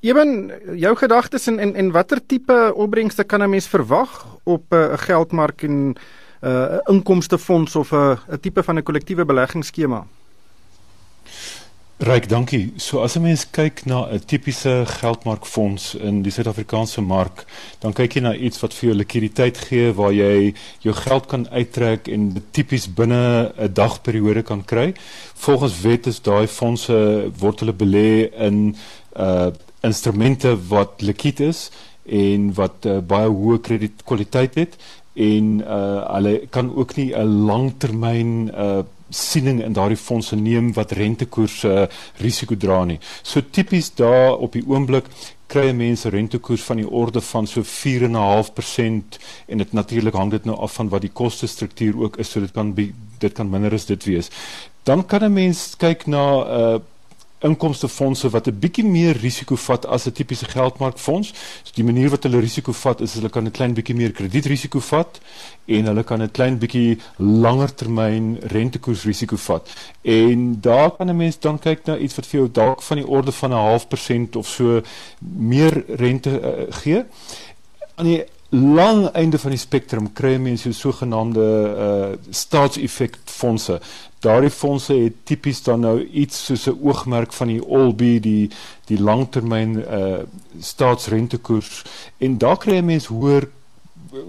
Ewen 0.00 0.52
jou 0.78 0.94
gedagtes 0.96 1.46
en 1.46 1.58
en, 1.58 1.74
en 1.74 1.90
watter 1.90 2.20
tipe 2.26 2.72
opbrengste 2.74 3.24
kan 3.24 3.42
'n 3.42 3.50
mens 3.50 3.68
verwag 3.68 4.26
op 4.44 4.64
'n 4.70 4.76
uh, 4.76 4.98
geldmark 4.98 5.62
en 5.62 5.76
'n 5.78 5.96
uh, 6.42 6.78
inkomstefonds 6.86 7.76
of 7.76 7.92
'n 7.92 7.96
uh, 7.96 8.18
'n 8.28 8.40
tipe 8.40 8.62
van 8.62 8.78
'n 8.78 8.82
kollektiewe 8.82 9.24
beleggingsskema? 9.24 10.06
Ryk, 11.98 12.28
dankie. 12.28 12.72
So 12.76 13.00
as 13.02 13.16
'n 13.16 13.22
mens 13.22 13.50
kyk 13.50 13.84
na 13.84 14.06
'n 14.06 14.20
tipiese 14.24 14.84
geldmarkfonds 14.86 15.94
in 15.94 16.22
die 16.22 16.30
Suid-Afrikaanse 16.30 17.00
mark, 17.00 17.44
dan 17.80 17.92
kyk 17.92 18.14
jy 18.14 18.20
na 18.20 18.34
iets 18.34 18.60
wat 18.60 18.72
vir 18.74 18.90
jou 18.90 18.98
likwiditeit 18.98 19.58
gee 19.58 19.92
waar 19.92 20.12
jy 20.12 20.54
jou 20.78 20.94
geld 20.94 21.26
kan 21.26 21.48
uittrek 21.50 22.06
en 22.08 22.44
tipies 22.52 22.86
binne 22.86 23.52
'n 23.58 23.72
dagperiode 23.74 24.42
kan 24.42 24.64
kry. 24.64 24.94
Volgens 25.34 25.80
wet 25.80 26.06
is 26.06 26.22
daai 26.22 26.46
fondse 26.46 27.32
word 27.38 27.60
hulle 27.60 27.74
belê 27.74 28.30
in 28.46 28.76
uh 29.16 29.50
instrumente 29.82 30.56
wat 30.68 31.02
likwid 31.02 31.40
is 31.40 31.70
en 32.06 32.54
wat 32.54 32.86
uh, 32.86 33.00
baie 33.00 33.28
hoë 33.28 33.58
kredietkwaliteit 33.60 34.54
het 34.54 34.76
en 35.14 35.60
uh 35.60 36.14
hulle 36.14 36.46
kan 36.50 36.70
ook 36.76 36.96
nie 36.96 37.12
'n 37.12 37.46
langtermyn 37.46 38.50
uh 38.54 38.82
siening 39.10 39.62
in 39.64 39.72
daardie 39.72 39.96
fondse 39.96 40.36
neem 40.36 40.72
wat 40.76 40.92
rentekoerse 40.92 41.68
uh, 41.68 41.86
risiko 42.22 42.56
dra 42.56 42.84
nie. 42.84 42.98
So 43.22 43.40
tipies 43.40 43.90
daar 43.94 44.36
op 44.36 44.52
die 44.52 44.64
oomblik 44.66 45.08
kry 45.48 45.72
mense 45.72 46.10
rentekoers 46.12 46.62
van 46.68 46.82
die 46.82 46.88
orde 46.88 47.20
van 47.24 47.46
so 47.48 47.64
4.5% 47.64 49.18
en 49.48 49.62
dit 49.64 49.72
natuurlik 49.72 50.14
hang 50.14 50.30
dit 50.30 50.44
nou 50.44 50.58
af 50.60 50.76
van 50.76 50.90
wat 50.92 51.06
die 51.06 51.12
koste 51.12 51.48
struktuur 51.48 51.96
ook 52.04 52.18
is 52.20 52.30
so 52.30 52.40
dit 52.44 52.52
kan 52.52 52.74
be, 52.76 52.90
dit 53.18 53.32
kan 53.32 53.48
minder 53.50 53.72
as 53.72 53.88
dit 53.88 54.04
wees. 54.04 54.28
Dan 54.84 55.06
kan 55.06 55.24
'n 55.24 55.32
mens 55.32 55.74
kyk 55.76 56.06
na 56.06 56.24
'n 56.44 56.74
uh, 56.76 56.80
inkomstefondse 57.40 58.30
wat 58.30 58.46
'n 58.46 58.58
bietjie 58.58 58.84
meer 58.84 59.16
risiko 59.16 59.56
vat 59.56 59.86
as 59.86 60.06
'n 60.06 60.12
tipiese 60.12 60.44
geldmarkfonds. 60.44 61.28
So 61.62 61.72
die 61.74 61.84
manier 61.84 62.10
wat 62.10 62.22
hulle 62.22 62.40
risiko 62.40 62.72
vat 62.72 63.00
is 63.00 63.14
hulle 63.14 63.28
kan 63.28 63.44
'n 63.44 63.50
klein 63.50 63.74
bietjie 63.74 63.94
meer 63.94 64.12
kredietrisiko 64.12 64.80
vat 64.80 65.20
en 65.66 65.84
hulle 65.84 66.04
kan 66.04 66.22
'n 66.22 66.30
klein 66.30 66.58
bietjie 66.58 66.98
langer 67.16 67.74
termyn 67.74 68.38
rentekoersrisiko 68.40 69.36
vat. 69.36 69.68
En 70.02 70.60
daar 70.60 70.90
kan 70.90 71.08
'n 71.08 71.16
mens 71.16 71.38
dan 71.38 71.58
kyk 71.58 71.86
na 71.86 71.96
iets 71.96 72.14
wat 72.14 72.26
vir 72.26 72.40
jou 72.40 72.50
dalk 72.52 72.82
van 72.82 72.96
die 72.96 73.06
orde 73.06 73.32
van 73.32 73.50
'n 73.50 73.64
half 73.68 73.88
persent 73.88 74.36
of 74.36 74.46
so 74.46 74.82
meer 75.18 75.84
rente 75.86 76.30
uh, 76.30 76.74
gee. 76.74 77.04
Aan 77.94 78.06
die 78.06 78.24
lang 78.48 79.08
einde 79.12 79.38
van 79.38 79.52
die 79.52 79.60
spektrum 79.60 80.12
kry 80.16 80.36
mense 80.40 80.72
so 80.72 80.90
sogenaamde 80.90 81.46
uh 81.86 82.32
staatseffek 82.32 83.18
fondse. 83.24 83.80
Daardie 84.24 84.50
fondse 84.50 84.94
het 84.96 85.18
tipies 85.28 85.60
dan 85.62 85.84
nou 85.84 86.00
iets 86.04 86.44
soos 86.44 86.66
'n 86.66 86.78
oogmerk 86.82 87.32
van 87.32 87.48
die 87.48 87.64
Olby 87.64 88.20
die 88.20 88.50
die 88.86 89.00
langtermyn 89.00 89.76
uh 89.78 90.24
staatsrentekoers 90.60 91.84
en 92.18 92.38
daar 92.38 92.56
kry 92.56 92.80
mense 92.80 93.12
hoër 93.12 93.48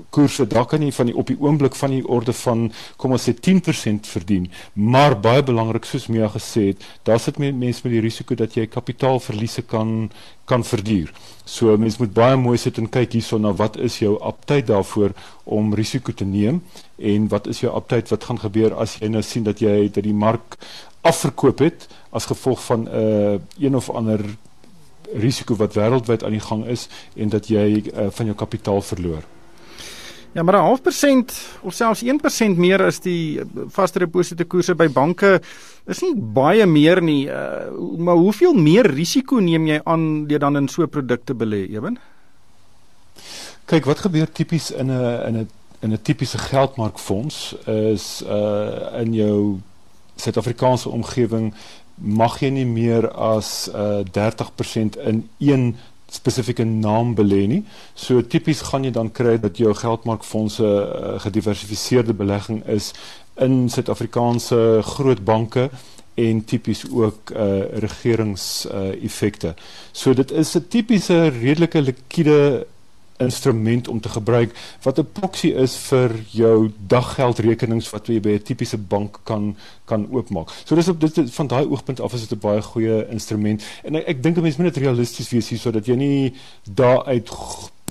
koerse 0.10 0.46
daar 0.48 0.66
kan 0.70 0.84
jy 0.84 0.92
van 0.96 1.10
die 1.10 1.16
op 1.16 1.28
die 1.28 1.38
oomblik 1.40 1.76
van 1.76 1.94
die 1.96 2.04
orde 2.08 2.34
van 2.34 2.68
kom 2.98 3.16
ons 3.16 3.28
sê 3.30 3.34
10% 3.34 4.10
verdien 4.14 4.50
maar 4.74 5.18
baie 5.20 5.44
belangrik 5.44 5.86
soos 5.86 6.08
Mia 6.08 6.30
gesê 6.34 6.70
het 6.72 6.86
daar 7.08 7.20
sit 7.20 7.40
mense 7.40 7.86
met 7.86 7.96
die 7.96 8.04
risiko 8.04 8.36
dat 8.36 8.58
jy 8.58 8.68
kapitaalverliese 8.68 9.62
kan 9.62 10.10
kan 10.50 10.66
verduur 10.66 11.14
so 11.46 11.78
mense 11.78 12.02
moet 12.02 12.14
baie 12.14 12.38
mooi 12.38 12.58
sit 12.58 12.78
en 12.82 12.90
kyk 12.90 13.18
hierso 13.18 13.38
na 13.38 13.54
wat 13.54 13.78
is 13.78 14.00
jou 14.04 14.18
aptyd 14.32 14.68
daarvoor 14.68 15.16
om 15.46 15.74
risiko 15.74 16.14
te 16.14 16.26
neem 16.26 16.62
en 16.98 17.30
wat 17.30 17.48
is 17.48 17.64
jou 17.64 17.74
aptyd 17.74 18.12
wat 18.14 18.30
gaan 18.30 18.44
gebeur 18.46 18.76
as 18.76 19.00
jy 19.00 19.10
nou 19.10 19.24
sien 19.24 19.48
dat 19.48 19.62
jy 19.62 19.90
dat 19.90 20.04
die 20.04 20.14
mark 20.14 20.58
afverkoop 21.02 21.60
het 21.60 21.88
as 22.12 22.26
gevolg 22.26 22.64
van 22.64 22.84
'n 22.84 22.90
uh, 22.94 23.40
een 23.60 23.76
of 23.76 23.90
ander 23.90 24.22
risiko 25.14 25.56
wat 25.56 25.74
wêreldwyd 25.74 26.24
aan 26.24 26.38
die 26.38 26.48
gang 26.48 26.66
is 26.66 26.88
en 27.16 27.30
dat 27.30 27.48
jy 27.48 27.84
uh, 27.94 28.08
van 28.10 28.26
jou 28.26 28.36
kapitaal 28.38 28.82
verloor. 28.82 29.24
Ja, 30.32 30.44
maar 30.44 30.56
'n 30.56 30.66
half 30.66 30.82
persent 30.82 31.34
of 31.62 31.74
selfs 31.74 32.04
1% 32.04 32.58
meer 32.58 32.84
as 32.84 33.00
die 33.00 33.42
vaste 33.68 34.00
depositokoerse 34.00 34.76
by 34.76 34.88
banke 34.88 35.42
is 35.86 36.02
nie 36.02 36.16
baie 36.16 36.66
meer 36.66 37.02
nie. 37.02 37.26
Uh, 37.26 37.72
maar 37.98 38.16
hoeveel 38.16 38.54
meer 38.54 38.86
risiko 38.86 39.40
neem 39.40 39.68
jy 39.68 39.82
aan 39.84 40.28
deur 40.28 40.40
dan 40.40 40.56
in 40.56 40.68
so 40.68 40.88
produkte 40.88 41.34
belê, 41.34 41.66
ewen? 41.70 41.98
Kyk, 43.66 43.86
wat 43.86 44.00
gebeur 44.00 44.32
tipies 44.32 44.72
in 44.72 44.92
'n 44.92 45.28
in 45.28 45.38
'n 45.38 45.50
in 45.80 45.92
'n 45.94 46.02
tipiese 46.02 46.38
geldmarkfonds 46.38 47.56
is 47.66 48.22
uh 48.26 49.02
in 49.02 49.14
jou 49.14 49.60
Suid-Afrikaanse 50.16 50.90
omgewing 50.90 51.54
mag 51.96 52.40
jy 52.40 52.50
nie 52.50 52.66
meer 52.66 53.12
as 53.12 53.70
uh 53.74 54.04
30% 54.12 54.98
in 54.98 55.30
een 55.38 55.76
spesifieke 56.10 56.66
naam 56.66 57.16
belê 57.16 57.48
nie. 57.48 57.64
So 57.94 58.22
tipies 58.22 58.62
gaan 58.70 58.84
jy 58.84 58.92
dan 58.92 59.12
kry 59.12 59.38
dat 59.40 59.58
jou 59.58 59.74
geldmarkfondse 59.74 60.66
uh, 60.66 61.20
gediversifiseerde 61.24 62.14
belegging 62.14 62.64
is 62.68 62.94
in 63.40 63.70
Suid-Afrikaanse 63.70 64.82
groot 64.84 65.24
banke 65.24 65.70
en 66.20 66.44
tipies 66.44 66.84
ook 66.92 67.32
uh 67.32 67.62
regerings 67.80 68.66
uh 68.68 68.90
effekte. 69.04 69.54
So 69.92 70.14
dit 70.14 70.32
is 70.32 70.56
'n 70.56 70.68
tipiese 70.68 71.28
redelike 71.28 71.82
likwide 71.82 72.68
instrument 73.20 73.88
om 73.88 74.00
te 74.00 74.10
gebruik 74.10 74.52
wat 74.82 75.00
'n 75.00 75.12
proxy 75.12 75.48
is 75.48 75.76
vir 75.90 76.12
jou 76.32 76.72
daggeldrekenings 76.88 77.90
wat 77.90 78.08
jy 78.08 78.20
by 78.20 78.30
'n 78.30 78.44
tipiese 78.44 78.78
bank 78.78 79.20
kan 79.24 79.56
kan 79.86 80.08
oopmaak. 80.12 80.50
So 80.66 80.76
dis 80.76 80.88
op 80.88 81.00
dit 81.00 81.32
van 81.32 81.48
daai 81.48 81.66
oogpunt 81.66 82.02
af 82.02 82.14
is 82.14 82.28
dit 82.28 82.38
'n 82.38 82.48
baie 82.48 82.62
goeie 82.62 83.08
instrument 83.10 83.64
en 83.84 83.96
ek, 83.96 84.08
ek 84.08 84.24
dink 84.24 84.38
'n 84.38 84.42
mens 84.42 84.58
moet 84.58 84.66
net 84.66 84.78
realisties 84.78 85.30
wees 85.30 85.50
hier 85.50 85.60
sodat 85.60 85.86
jy 85.86 85.96
nie 85.96 86.34
daaruit 86.64 87.30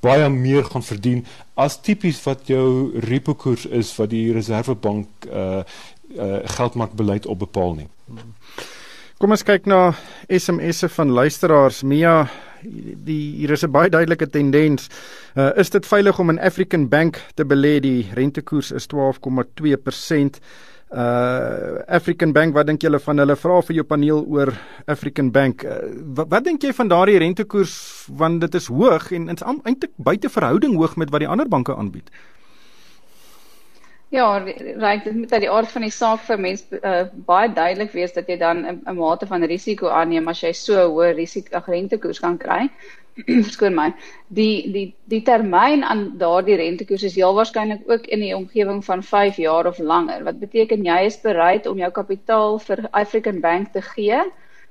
baie 0.01 0.29
meer 0.29 0.65
gaan 0.65 0.83
verdien 0.83 1.27
as 1.55 1.81
tipies 1.81 2.23
wat 2.25 2.47
jou 2.47 2.93
repo 3.01 3.35
koers 3.35 3.67
is 3.67 3.97
wat 3.97 4.11
die 4.11 4.33
reservebank 4.33 5.09
uh 5.33 5.63
uh 6.17 6.39
geldmarkbeleid 6.45 7.27
op 7.27 7.39
bepaal 7.39 7.75
nie. 7.75 7.89
Kom 9.19 9.35
ons 9.35 9.43
kyk 9.43 9.67
na 9.67 9.93
SMS'e 10.31 10.89
van 10.95 11.11
luisteraars. 11.11 11.83
Mia, 11.83 12.29
die 12.63 13.37
hier 13.41 13.51
is 13.51 13.65
'n 13.65 13.71
baie 13.71 13.91
duidelike 13.91 14.31
tendens. 14.31 14.89
Uh, 15.37 15.51
is 15.57 15.71
dit 15.71 15.87
veilig 15.87 16.19
om 16.19 16.31
in 16.31 16.41
African 16.41 16.89
Bank 16.89 17.21
te 17.35 17.45
belê? 17.45 17.81
Die 17.81 18.11
rentekoers 18.15 18.73
is 18.73 18.87
12,2%. 18.87 20.41
Uh 20.89 21.85
African 21.87 22.33
Bank, 22.33 22.55
wat 22.55 22.67
dink 22.67 22.81
julle 22.81 22.99
van 22.99 23.19
hulle 23.19 23.37
vra 23.37 23.61
vir 23.61 23.75
jou 23.77 23.85
paneel 23.85 24.25
oor 24.25 24.53
African 24.87 25.31
Bank? 25.31 25.63
Uh, 25.63 25.77
wat 26.15 26.29
wat 26.29 26.45
dink 26.45 26.63
jy 26.63 26.73
van 26.73 26.89
daardie 26.89 27.19
rentekoers 27.19 28.07
want 28.17 28.41
dit 28.41 28.55
is 28.55 28.67
hoog 28.67 29.13
en 29.13 29.29
is 29.29 29.43
eintlik 29.43 29.93
buite 29.97 30.29
verhouding 30.29 30.77
hoog 30.77 30.97
met 30.97 31.11
wat 31.11 31.21
die 31.21 31.29
ander 31.29 31.49
banke 31.49 31.77
aanbied? 31.77 32.11
Ja, 34.09 34.39
reg 34.39 35.03
dit 35.05 35.15
moet 35.15 35.33
uit 35.33 35.43
die 35.45 35.51
aard 35.53 35.69
van 35.69 35.85
die 35.85 35.93
saak 35.93 36.23
vir 36.25 36.39
mense 36.41 36.79
uh, 36.81 37.01
baie 37.29 37.51
duidelik 37.53 37.91
wees 37.93 38.15
dat 38.17 38.31
jy 38.31 38.39
dan 38.41 38.63
'n 38.65 38.95
mate 38.97 39.27
van 39.29 39.45
risiko 39.45 39.91
aanneem 39.93 40.29
as 40.33 40.41
jy 40.41 40.53
so 40.57 40.87
hoë 40.95 41.11
risiko 41.19 41.61
rentekoers 41.67 42.21
kan 42.25 42.39
kry. 42.39 42.71
Verskoon 43.27 43.77
my. 43.77 43.91
Die 44.29 44.73
die 44.73 44.87
die 45.13 45.21
termyn 45.27 45.85
aan 45.85 46.17
daardie 46.19 46.57
rentekoers 46.57 47.05
is 47.11 47.19
heel 47.21 47.37
waarskynlik 47.37 47.85
ook 47.91 48.07
in 48.07 48.25
die 48.25 48.35
omgewing 48.37 48.81
van 48.85 49.03
5 49.03 49.37
jaar 49.45 49.67
of 49.67 49.79
langer. 49.79 50.25
Wat 50.25 50.41
beteken 50.41 50.89
jy 50.89 50.99
is 51.11 51.21
bereid 51.21 51.67
om 51.67 51.79
jou 51.79 51.91
kapitaal 51.91 52.59
vir 52.59 52.89
African 52.91 53.41
Bank 53.41 53.73
te 53.73 53.83
gee 53.83 54.25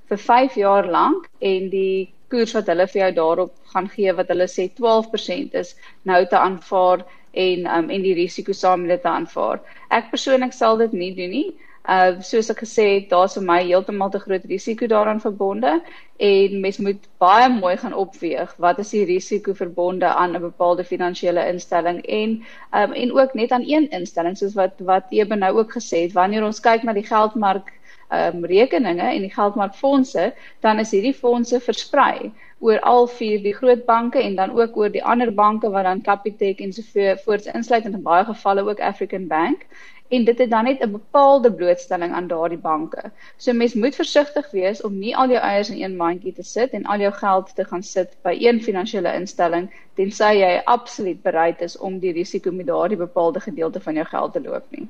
vir 0.09 0.17
5 0.17 0.55
jaar 0.55 0.89
lank 0.89 1.29
en 1.39 1.69
die 1.69 2.09
koers 2.31 2.53
wat 2.57 2.67
hulle 2.71 2.87
vir 2.91 3.01
jou 3.01 3.11
daarop 3.21 3.53
gaan 3.73 3.87
gee 3.91 4.13
wat 4.17 4.33
hulle 4.33 4.47
sê 4.51 4.67
12% 4.79 5.55
is 5.61 5.75
nou 6.09 6.25
te 6.25 6.39
aanvaar 6.39 7.05
en 7.31 7.65
um, 7.77 7.89
en 7.89 8.01
die 8.01 8.13
risiko 8.13 8.53
saam 8.53 8.81
met 8.81 8.89
dit 8.89 9.01
te 9.01 9.09
aanvaar. 9.09 9.61
Ek 9.89 10.11
persoonlik 10.11 10.53
sal 10.53 10.77
dit 10.77 10.93
nie 10.93 11.13
doen 11.15 11.29
nie. 11.29 11.47
Uh 11.87 12.19
soos 12.19 12.49
ek 12.51 12.65
gesê 12.65 12.85
het, 12.97 13.05
daar's 13.09 13.37
vir 13.37 13.45
my 13.47 13.61
heeltemal 13.63 14.09
te 14.11 14.19
groot 14.19 14.43
risiko 14.51 14.89
daaraan 14.91 15.21
verbonde 15.23 15.77
en 16.19 16.57
mens 16.59 16.77
moet 16.83 17.05
baie 17.23 17.47
mooi 17.53 17.77
gaan 17.77 17.93
opweeg 17.93 18.51
wat 18.65 18.81
is 18.83 18.91
die 18.91 19.05
risiko 19.07 19.53
verbonde 19.53 20.09
aan 20.09 20.35
'n 20.35 20.41
bepaalde 20.41 20.83
finansiële 20.83 21.47
instelling 21.47 22.01
en 22.19 22.43
um 22.81 22.91
en 22.91 23.13
ook 23.19 23.33
net 23.33 23.51
aan 23.51 23.63
een 23.67 23.87
instelling 23.89 24.37
soos 24.37 24.53
wat 24.53 24.73
wat 24.79 25.05
Eben 25.09 25.39
nou 25.39 25.53
ook 25.59 25.71
gesê 25.79 26.01
het 26.03 26.13
wanneer 26.13 26.43
ons 26.43 26.59
kyk 26.59 26.83
na 26.83 26.93
die 26.93 27.07
geldmark 27.07 27.71
um 28.11 28.45
rekeninge 28.45 29.07
en 29.13 29.21
die 29.21 29.33
geldmarkfondse 29.33 30.33
dan 30.59 30.79
is 30.79 30.91
hierdie 30.91 31.13
fondse 31.13 31.59
versprei 31.59 32.31
oor 32.59 32.79
al 32.79 33.07
vier 33.07 33.41
die 33.43 33.53
groot 33.53 33.85
banke 33.85 34.21
en 34.21 34.35
dan 34.35 34.55
ook 34.59 34.77
oor 34.77 34.89
die 34.89 35.03
ander 35.03 35.33
banke 35.33 35.69
wat 35.69 35.83
dan 35.83 36.01
Capitec 36.01 36.59
en 36.59 36.73
so 36.73 37.15
voorts 37.25 37.45
insluit 37.53 37.85
en 37.85 37.93
in 37.93 38.01
baie 38.01 38.25
gevalle 38.25 38.65
ook 38.69 38.79
African 38.79 39.27
Bank 39.27 39.67
en 40.07 40.23
dit 40.23 40.37
het 40.37 40.49
dan 40.49 40.63
net 40.63 40.81
'n 40.83 40.91
bepaalde 40.91 41.51
blootstelling 41.53 42.13
aan 42.13 42.27
daardie 42.27 42.57
banke. 42.57 43.11
So 43.37 43.53
mens 43.53 43.73
moet 43.73 43.95
versigtig 43.95 44.51
wees 44.51 44.81
om 44.81 44.99
nie 44.99 45.15
al 45.15 45.29
jou 45.29 45.39
eiers 45.39 45.69
in 45.69 45.81
een 45.83 45.95
mandjie 45.95 46.33
te 46.33 46.43
sit 46.43 46.69
en 46.69 46.85
al 46.85 46.99
jou 46.99 47.13
geld 47.13 47.55
te 47.55 47.65
gaan 47.65 47.83
sit 47.83 48.17
by 48.21 48.37
een 48.39 48.61
finansiële 48.63 49.13
instelling 49.13 49.69
tensy 49.93 50.33
jy 50.33 50.61
absoluut 50.65 51.21
bereid 51.21 51.61
is 51.61 51.77
om 51.77 51.99
die 51.99 52.11
risiko 52.11 52.51
met 52.51 52.65
daardie 52.67 52.97
bepaalde 52.97 53.39
gedeelte 53.39 53.79
van 53.79 53.93
jou 53.93 54.05
geld 54.05 54.33
te 54.33 54.41
loop 54.41 54.65
nie. 54.69 54.87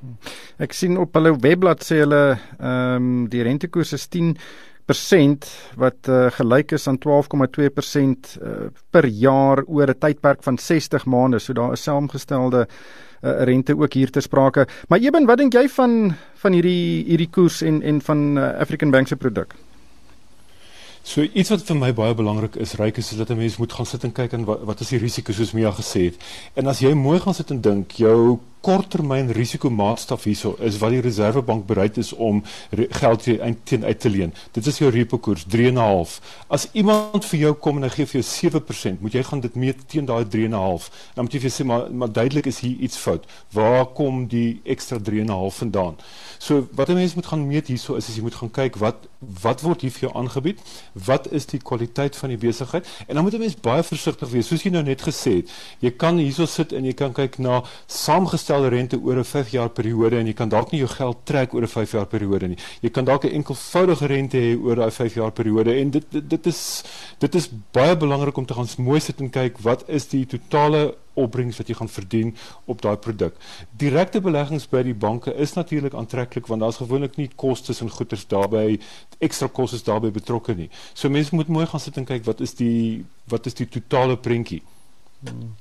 Ek 0.58 0.74
sien 0.74 0.98
op 0.98 1.14
hulle 1.14 1.40
webblad 1.40 1.84
sê 1.84 1.96
hulle 1.96 2.38
ehm 2.60 2.96
um, 2.96 3.28
die 3.30 3.44
rentekoers 3.44 3.94
is 3.94 4.08
10 4.08 4.38
persent 4.88 5.48
wat 5.75 6.08
uh, 6.08 6.27
gelyk 6.32 6.72
is 6.77 6.88
aan 6.88 7.00
12,2% 7.03 7.03
uh, 8.39 8.70
per 8.89 9.06
jaar 9.06 9.63
oor 9.67 9.91
'n 9.91 10.00
tydperk 10.00 10.44
van 10.44 10.58
60 10.58 11.06
maande. 11.06 11.39
So 11.39 11.53
daar 11.53 11.72
is 11.72 11.84
saamgestelde 11.84 12.67
uh, 12.67 13.44
rente 13.44 13.77
ook 13.77 13.94
hier 13.94 14.10
te 14.10 14.22
sprake. 14.22 14.67
Maar 14.88 15.00
Eben, 15.00 15.25
wat 15.25 15.38
dink 15.38 15.53
jy 15.53 15.67
van 15.70 16.15
van 16.36 16.53
hierdie 16.53 17.03
hierdie 17.06 17.29
koers 17.29 17.62
en 17.62 17.82
en 17.82 18.01
van 18.01 18.38
uh, 18.38 18.60
African 18.60 18.91
Bank 18.91 19.08
se 19.08 19.15
produk? 19.15 19.56
So 21.08 21.24
iets 21.24 21.50
wat 21.50 21.63
vir 21.63 21.77
my 21.79 21.94
baie 21.96 22.15
belangrik 22.15 22.58
is, 22.60 22.74
ryk 22.75 22.98
is 22.98 23.10
dat 23.15 23.29
'n 23.29 23.38
mens 23.38 23.58
moet 23.58 23.74
gaan 23.74 23.86
sit 23.86 24.03
en 24.03 24.12
kyk 24.12 24.34
en 24.34 24.46
wat, 24.46 24.63
wat 24.63 24.79
is 24.79 24.89
die 24.89 25.00
risiko 25.00 25.32
soos 25.32 25.53
Mia 25.53 25.72
gesê 25.72 26.12
het. 26.12 26.15
En 26.53 26.67
as 26.67 26.79
jy 26.79 26.94
mooi 26.94 27.20
gaan 27.20 27.34
sit 27.34 27.51
en 27.51 27.62
dink, 27.62 27.91
jou 27.91 28.39
korttermyn 28.62 29.30
risikomaatstaf 29.32 30.26
hierso 30.28 30.56
is 30.66 30.80
wat 30.82 30.92
die 30.96 31.02
Reserwebank 31.02 31.66
bereid 31.70 31.98
is 32.02 32.14
om 32.14 32.42
geld 33.00 33.28
teen 33.64 33.86
uit 33.86 34.00
te 34.00 34.10
leen. 34.10 34.34
Dit 34.52 34.66
is 34.68 34.80
jou 34.82 34.90
repo 34.92 35.20
koers 35.24 35.46
3.5. 35.54 36.18
As 36.54 36.68
iemand 36.74 37.26
vir 37.30 37.40
jou 37.40 37.54
kom 37.64 37.78
en 37.78 37.88
hy 37.88 37.92
gee 37.94 38.10
vir 38.10 38.20
jou 38.20 38.26
7%, 38.28 39.02
moet 39.04 39.16
jy 39.16 39.24
gaan 39.30 39.44
dit 39.46 39.56
meet 39.56 39.86
teen 39.88 40.08
daai 40.10 40.26
3.5. 40.26 40.90
Dan 41.16 41.28
moet 41.28 41.38
jy 41.38 41.44
vir 41.46 41.54
sê 41.54 41.68
maar 41.68 41.88
maar 41.92 42.12
duidelik 42.12 42.50
is 42.52 42.60
hier 42.66 42.76
iets 42.84 42.98
fout. 42.98 43.28
Waar 43.56 43.86
kom 43.98 44.26
die 44.32 44.60
ekstra 44.66 45.00
3.5 45.00 45.62
vandaan? 45.62 45.96
So 46.40 46.68
wat 46.74 46.90
'n 46.90 47.00
mens 47.00 47.16
moet 47.16 47.26
gaan 47.26 47.48
meet 47.48 47.68
hierso 47.68 47.96
is 47.96 48.10
as 48.10 48.16
jy 48.16 48.22
moet 48.22 48.36
gaan 48.36 48.52
kyk 48.52 48.76
wat 48.78 49.08
wat 49.42 49.62
word 49.62 49.82
hier 49.82 49.92
vir 49.92 50.10
jou 50.10 50.14
aangebied? 50.14 50.60
Wat 50.94 51.32
is 51.32 51.46
die 51.46 51.60
kwaliteit 51.60 52.16
van 52.16 52.30
die 52.30 52.38
besigheid? 52.38 52.86
En 53.08 53.16
dan 53.16 53.24
moet 53.24 53.34
'n 53.34 53.40
mens 53.40 53.56
baie 53.56 53.84
versigtig 53.84 54.30
wees. 54.30 54.48
Soos 54.48 54.64
jy 54.64 54.72
nou 54.72 54.84
net 54.84 55.02
gesê 55.02 55.36
het, 55.36 55.50
jy 55.80 55.92
kan 55.92 56.18
hierso 56.18 56.46
sit 56.46 56.74
en 56.74 56.86
jy 56.86 56.94
kan 56.94 57.14
kyk 57.14 57.38
na 57.38 57.64
saamgestelde 57.88 58.47
voorgestelde 58.48 58.75
rente 58.75 59.00
oor 59.04 59.18
'n 59.18 59.24
5 59.24 59.50
jaar 59.50 59.70
periode 59.70 60.18
en 60.18 60.25
jy 60.25 60.34
kan 60.34 60.50
dalk 60.50 60.72
nie 60.72 60.80
jou 60.80 60.89
geld 60.89 61.18
trek 61.25 61.54
oor 61.54 61.62
'n 61.62 61.68
5 61.68 61.92
jaar 61.92 62.06
periode 62.06 62.48
nie. 62.48 62.58
Jy 62.82 62.89
kan 62.89 63.06
dalk 63.06 63.24
'n 63.25 63.34
enkelvoudige 63.34 64.06
rente 64.06 64.38
hê 64.38 64.58
oor 64.62 64.75
daai 64.75 64.92
5 64.92 65.13
jaar 65.13 65.32
periode 65.32 65.75
en 65.75 65.89
dit, 65.89 66.06
dit 66.12 66.30
dit 66.30 66.46
is 66.46 66.84
dit 67.20 67.36
is 67.36 67.50
baie 67.72 67.98
belangrik 67.98 68.38
om 68.38 68.46
te 68.46 68.54
gaan 68.54 68.68
mooi 68.77 69.00
sit 69.00 69.20
en 69.20 69.30
kyk 69.30 69.58
wat 69.60 69.84
is 69.88 70.08
die 70.08 70.25
totale 70.25 70.96
opbrengs 71.13 71.58
wat 71.58 71.68
jy 71.68 71.75
gaan 71.75 71.89
verdien 71.89 72.36
op 72.66 72.82
daai 72.82 72.96
produk. 72.96 73.34
Direkte 73.77 74.22
beleggings 74.22 74.70
by 74.70 74.84
die 74.84 74.94
banke 74.94 75.34
is 75.36 75.54
natuurlik 75.54 75.94
aantreklik 75.94 76.48
want 76.48 76.62
daar's 76.62 76.77
gewoonlik 76.77 77.18
nie 77.18 77.30
kostes 77.36 77.82
en 77.82 77.89
goederes 77.89 78.27
daarbey 78.27 78.80
ekstra 79.20 79.48
kostes 79.48 79.84
daarbey 79.84 80.12
betrokke 80.12 80.56
nie. 80.56 80.70
So 80.94 81.10
mense 81.10 81.36
moet 81.36 81.48
mooi 81.48 81.66
gaan 81.66 81.80
sit 81.80 81.98
en 81.98 82.06
kyk 82.06 82.25
wat 82.25 82.42
is 82.42 82.54
die 82.54 83.06
wat 83.27 83.46
is 83.46 83.54
die 83.54 83.68
totale 83.68 84.18
prentjie. 84.18 84.62
Hmm. 85.20 85.56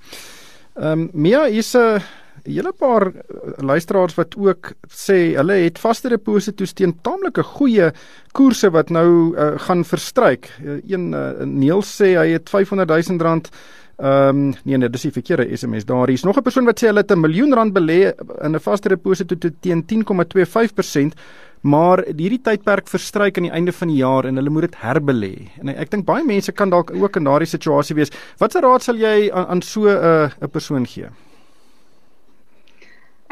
Ehm 0.76 0.92
um, 0.92 1.10
Mia 1.12 1.46
is 1.46 1.74
'n 1.74 2.00
hele 2.44 2.72
paar 2.72 3.12
luisteraars 3.58 4.14
wat 4.14 4.36
ook 4.36 4.72
sê 4.88 5.36
hulle 5.36 5.56
het 5.64 5.78
vaste 5.78 6.08
deposito's 6.08 6.74
teen 6.74 6.94
taamlike 7.02 7.42
goeie 7.42 7.92
koerse 8.32 8.70
wat 8.70 8.90
nou 8.90 9.34
uh, 9.34 9.54
gaan 9.58 9.84
verstryk. 9.84 10.50
Uh, 10.62 10.78
een 10.86 11.12
uh, 11.14 11.44
Neil 11.44 11.82
sê 11.82 12.16
hy 12.16 12.28
het 12.36 12.48
500 12.48 12.88
000 12.88 13.22
rand 13.22 13.50
Ehm 13.96 14.28
um, 14.28 14.54
nee 14.68 14.76
nee, 14.76 14.90
dis 14.92 15.06
die 15.06 15.12
verkeerde 15.12 15.56
SMS. 15.56 15.86
Daar 15.88 16.10
is 16.12 16.22
nog 16.22 16.36
'n 16.36 16.42
persoon 16.42 16.64
wat 16.64 16.82
sê 16.82 16.86
hulle 16.86 17.00
het 17.00 17.12
'n 17.12 17.20
miljoen 17.20 17.54
rand 17.54 17.72
belê 17.72 18.12
in 18.44 18.52
'n 18.52 18.60
vaste 18.60 18.88
deposito 18.88 19.34
teen 19.60 19.84
10,25%, 19.86 21.14
maar 21.60 22.04
hierdie 22.04 22.42
tydperk 22.42 22.88
verstryk 22.88 23.36
aan 23.36 23.48
die 23.48 23.52
einde 23.52 23.72
van 23.72 23.88
die 23.88 23.96
jaar 23.96 24.24
en 24.24 24.36
hulle 24.36 24.50
moet 24.50 24.62
dit 24.62 24.76
herbelê. 24.76 25.48
En 25.60 25.68
ek 25.68 25.90
dink 25.90 26.04
baie 26.04 26.24
mense 26.24 26.52
kan 26.52 26.70
dalk 26.70 26.90
ook 26.90 27.16
in 27.16 27.24
daardie 27.24 27.48
situasie 27.48 27.96
wees. 27.96 28.10
Watse 28.38 28.60
raad 28.60 28.82
sal 28.82 28.96
jy 28.96 29.30
aan, 29.32 29.46
aan 29.46 29.62
so 29.62 29.80
'n 29.80 30.04
uh, 30.04 30.30
'n 30.42 30.50
persoon 30.50 30.86
gee? 30.86 31.08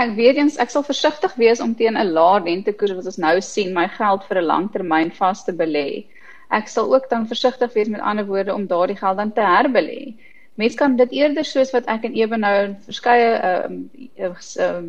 Ek 0.02 0.16
weet 0.16 0.38
eens 0.40 0.56
ek 0.58 0.72
sal 0.72 0.82
versigtig 0.82 1.34
wees 1.38 1.60
om 1.62 1.74
teen 1.78 1.96
'n 1.96 2.12
lae 2.16 2.40
rentekoers 2.42 2.94
wat 2.98 3.06
ons 3.10 3.18
nou 3.24 3.40
sien 3.40 3.72
my 3.74 3.86
geld 3.88 4.24
vir 4.28 4.38
'n 4.40 4.48
langtermyn 4.50 5.10
vas 5.18 5.44
te 5.44 5.52
belê. 5.52 6.06
Ek 6.50 6.68
sal 6.68 6.94
ook 6.94 7.08
dan 7.10 7.26
versigtig 7.26 7.72
wees 7.74 7.88
met 7.88 8.00
ander 8.00 8.26
woorde 8.26 8.54
om 8.54 8.66
daardie 8.66 8.96
geld 8.96 9.16
dan 9.16 9.32
te 9.32 9.40
herbelê. 9.40 10.14
Mense 10.56 10.76
kan 10.76 10.96
dit 10.96 11.12
eerder 11.12 11.44
soos 11.44 11.70
wat 11.72 11.86
ek 11.86 12.04
en 12.04 12.14
Eben 12.14 12.40
nou 12.40 12.74
verskeie 12.86 13.30
ehm 13.38 13.78
uh, 14.18 14.34
uh, 14.66 14.82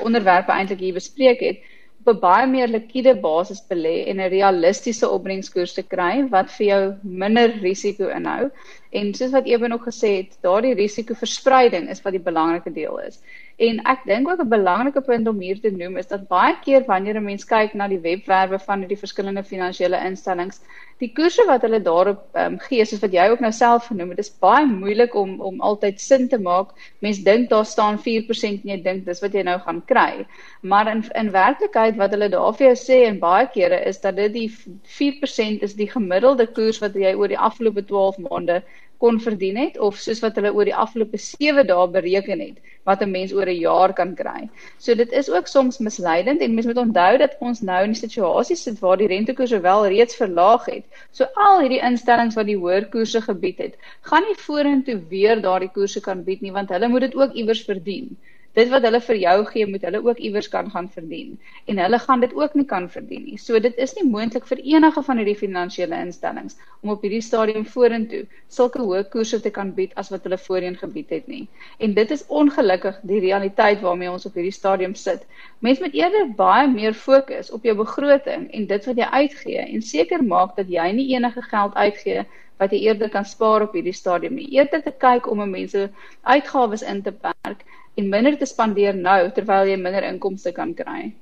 onderwerpe 0.00 0.52
eintlik 0.52 0.80
hier 0.80 0.94
bespreek 0.94 1.40
het, 1.40 1.58
op 2.04 2.14
'n 2.14 2.20
baie 2.20 2.46
meer 2.46 2.68
likwide 2.68 3.14
basis 3.20 3.62
belê 3.68 3.94
en 4.06 4.20
'n 4.20 4.28
realistiese 4.28 5.08
opbrengskoers 5.08 5.72
te 5.74 5.82
kry 5.82 6.28
wat 6.28 6.50
vir 6.56 6.66
jou 6.66 6.94
minder 7.02 7.48
risiko 7.62 8.08
inhou. 8.08 8.50
En 8.92 9.14
soos 9.14 9.30
wat 9.30 9.46
Eben 9.46 9.72
ook 9.72 9.86
gesê 9.88 10.10
het, 10.16 10.36
daardie 10.40 10.74
risikoverspreiding 10.74 11.88
is 11.88 12.02
wat 12.02 12.12
die 12.12 12.26
belangrike 12.30 12.72
deel 12.72 12.98
is. 12.98 13.20
En 13.56 13.78
ek 13.86 14.00
dink 14.04 14.28
ook 14.28 14.40
'n 14.42 14.48
belangrike 14.48 15.00
punt 15.00 15.28
om 15.28 15.38
hier 15.38 15.60
te 15.60 15.70
noem 15.70 15.96
is 15.96 16.06
dat 16.06 16.26
baie 16.28 16.56
keer 16.62 16.82
wanneer 16.86 17.16
'n 17.16 17.24
mens 17.24 17.44
kyk 17.44 17.74
na 17.74 17.86
die 17.88 18.00
webwerwe 18.00 18.58
van 18.58 18.80
die 18.80 18.96
verskillende 18.96 19.44
finansiële 19.44 20.00
instellings, 20.06 20.60
die 20.98 21.12
koerse 21.12 21.44
wat 21.46 21.62
hulle 21.62 21.80
daarop 21.82 22.22
um, 22.34 22.58
gee, 22.58 22.84
soos 22.84 23.00
wat 23.00 23.12
jy 23.12 23.28
ook 23.30 23.40
nou 23.40 23.52
self 23.52 23.86
genoem 23.86 24.10
het, 24.10 24.18
is 24.18 24.32
baie 24.40 24.66
moeilik 24.66 25.14
om 25.14 25.40
om 25.40 25.60
altyd 25.60 26.00
sin 26.00 26.28
te 26.28 26.38
maak. 26.38 26.74
Mens 26.98 27.22
dink 27.22 27.48
daar 27.48 27.64
staan 27.64 27.98
4% 27.98 28.64
en 28.64 28.70
jy 28.74 28.82
dink 28.82 29.04
dis 29.06 29.20
wat 29.22 29.32
jy 29.32 29.42
nou 29.42 29.58
gaan 29.58 29.82
kry. 29.86 30.26
Maar 30.62 30.90
in 30.90 31.04
in 31.14 31.30
werklikheid 31.30 31.96
wat 31.96 32.10
hulle 32.10 32.28
daar 32.28 32.54
vir 32.54 32.66
jou 32.66 32.76
sê 32.76 33.04
en 33.06 33.18
baie 33.18 33.46
kere 33.54 33.84
is 33.86 34.00
dat 34.00 34.16
dit 34.16 34.32
die 34.32 34.50
4% 34.98 35.62
is 35.62 35.74
die 35.74 35.90
gemiddelde 35.90 36.46
koers 36.46 36.78
wat 36.78 36.94
jy 36.94 37.14
oor 37.14 37.28
die 37.28 37.38
afgelope 37.38 37.84
12 37.84 38.18
maande 38.18 38.62
kon 39.02 39.20
verdien 39.20 39.56
het 39.56 39.78
of 39.78 39.96
soos 40.02 40.20
wat 40.24 40.36
hulle 40.38 40.52
oor 40.54 40.68
die 40.68 40.76
afgelope 40.84 41.18
7 41.24 41.66
dae 41.70 41.86
bereken 41.96 42.42
het 42.44 42.58
wat 42.90 43.02
'n 43.02 43.10
mens 43.10 43.32
oor 43.32 43.48
'n 43.52 43.60
jaar 43.60 43.92
kan 44.00 44.14
kry. 44.14 44.48
So 44.78 44.94
dit 44.94 45.12
is 45.12 45.30
ook 45.30 45.46
soms 45.46 45.78
misleidend 45.78 46.40
en 46.40 46.54
mens 46.54 46.66
moet 46.66 46.82
onthou 46.86 47.18
dat 47.18 47.36
ons 47.40 47.60
nou 47.60 47.82
in 47.84 47.90
'n 47.90 48.02
situasie 48.04 48.56
sit 48.56 48.78
waar 48.78 48.96
die 48.96 49.10
rentekoerse 49.14 49.60
wel 49.60 49.86
reeds 49.86 50.16
verlaag 50.16 50.64
het. 50.66 50.84
So 51.10 51.24
al 51.34 51.60
hierdie 51.60 51.82
instellings 51.90 52.34
wat 52.34 52.46
die 52.46 52.58
hoër 52.58 52.88
koerse 52.88 53.20
gebied 53.20 53.58
het, 53.58 53.74
gaan 54.00 54.22
nie 54.28 54.38
vorentoe 54.46 55.00
weer 55.08 55.40
daardie 55.40 55.70
koerse 55.70 56.00
kan 56.00 56.24
bied 56.24 56.40
nie 56.40 56.52
want 56.52 56.68
hulle 56.68 56.88
moet 56.88 57.00
dit 57.00 57.14
ook 57.14 57.32
iewers 57.32 57.64
verdien 57.64 58.16
dit 58.54 58.70
wat 58.70 58.84
hulle 58.86 59.00
vir 59.02 59.18
jou 59.18 59.34
gee, 59.50 59.66
moet 59.66 59.82
hulle 59.86 60.00
ook 60.04 60.20
iewers 60.22 60.48
kan 60.48 60.68
gaan 60.70 60.88
verdien. 60.90 61.34
En 61.70 61.78
hulle 61.82 61.98
gaan 61.98 62.20
dit 62.22 62.34
ook 62.34 62.54
nie 62.54 62.66
kan 62.70 62.86
verdien 62.90 63.24
nie. 63.26 63.38
So 63.38 63.58
dit 63.60 63.76
is 63.82 63.94
nie 63.98 64.04
moontlik 64.06 64.46
vir 64.46 64.62
enige 64.62 65.02
van 65.02 65.20
hierdie 65.20 65.36
finansiële 65.38 65.98
instellings 66.06 66.58
om 66.82 66.92
op 66.94 67.02
hierdie 67.02 67.22
stadium 67.24 67.66
vorentoe 67.66 68.22
sulke 68.48 68.82
hoë 68.82 69.02
koerse 69.10 69.40
te 69.42 69.50
kan 69.50 69.72
bied 69.74 69.94
as 70.00 70.12
wat 70.14 70.26
hulle 70.28 70.38
voorheen 70.38 70.78
gebied 70.78 71.10
het 71.16 71.26
nie. 71.30 71.48
En 71.82 71.96
dit 71.98 72.14
is 72.14 72.22
ongelukkig 72.28 73.00
die 73.02 73.20
realiteit 73.26 73.82
waarmee 73.82 74.12
ons 74.12 74.26
op 74.30 74.38
hierdie 74.38 74.54
stadium 74.54 74.94
sit. 74.94 75.26
Mense 75.58 75.82
moet 75.82 75.98
eerder 75.98 76.30
baie 76.38 76.70
meer 76.70 76.94
fokus 76.94 77.50
op 77.50 77.66
jou 77.66 77.74
begroting 77.82 78.46
en 78.54 78.70
dit 78.70 78.90
wat 78.90 79.02
jy 79.02 79.10
uitgee 79.18 79.66
en 79.66 79.82
seker 79.82 80.22
maak 80.22 80.54
dat 80.56 80.70
jy 80.70 80.90
nie 80.94 81.10
enige 81.16 81.42
geld 81.50 81.74
uitgee 81.74 82.24
wat 82.62 82.70
jy 82.70 82.84
eerder 82.86 83.10
kan 83.10 83.24
spaar 83.26 83.64
op 83.66 83.72
hierdie 83.74 83.96
stadium 83.96 84.36
nie. 84.38 84.46
Eerder 84.54 84.82
te 84.82 84.92
kyk 84.94 85.26
om 85.30 85.42
mense 85.50 85.88
uitgawes 86.22 86.84
in 86.86 87.02
te 87.02 87.12
perk 87.12 87.64
en 87.96 88.08
minder 88.08 88.38
te 88.38 88.46
spandeer 88.46 88.94
nou 88.94 89.30
terwyl 89.34 89.68
jy 89.68 89.76
minder 89.76 90.06
inkomste 90.08 90.52
kan 90.52 90.74
kry. 90.74 91.12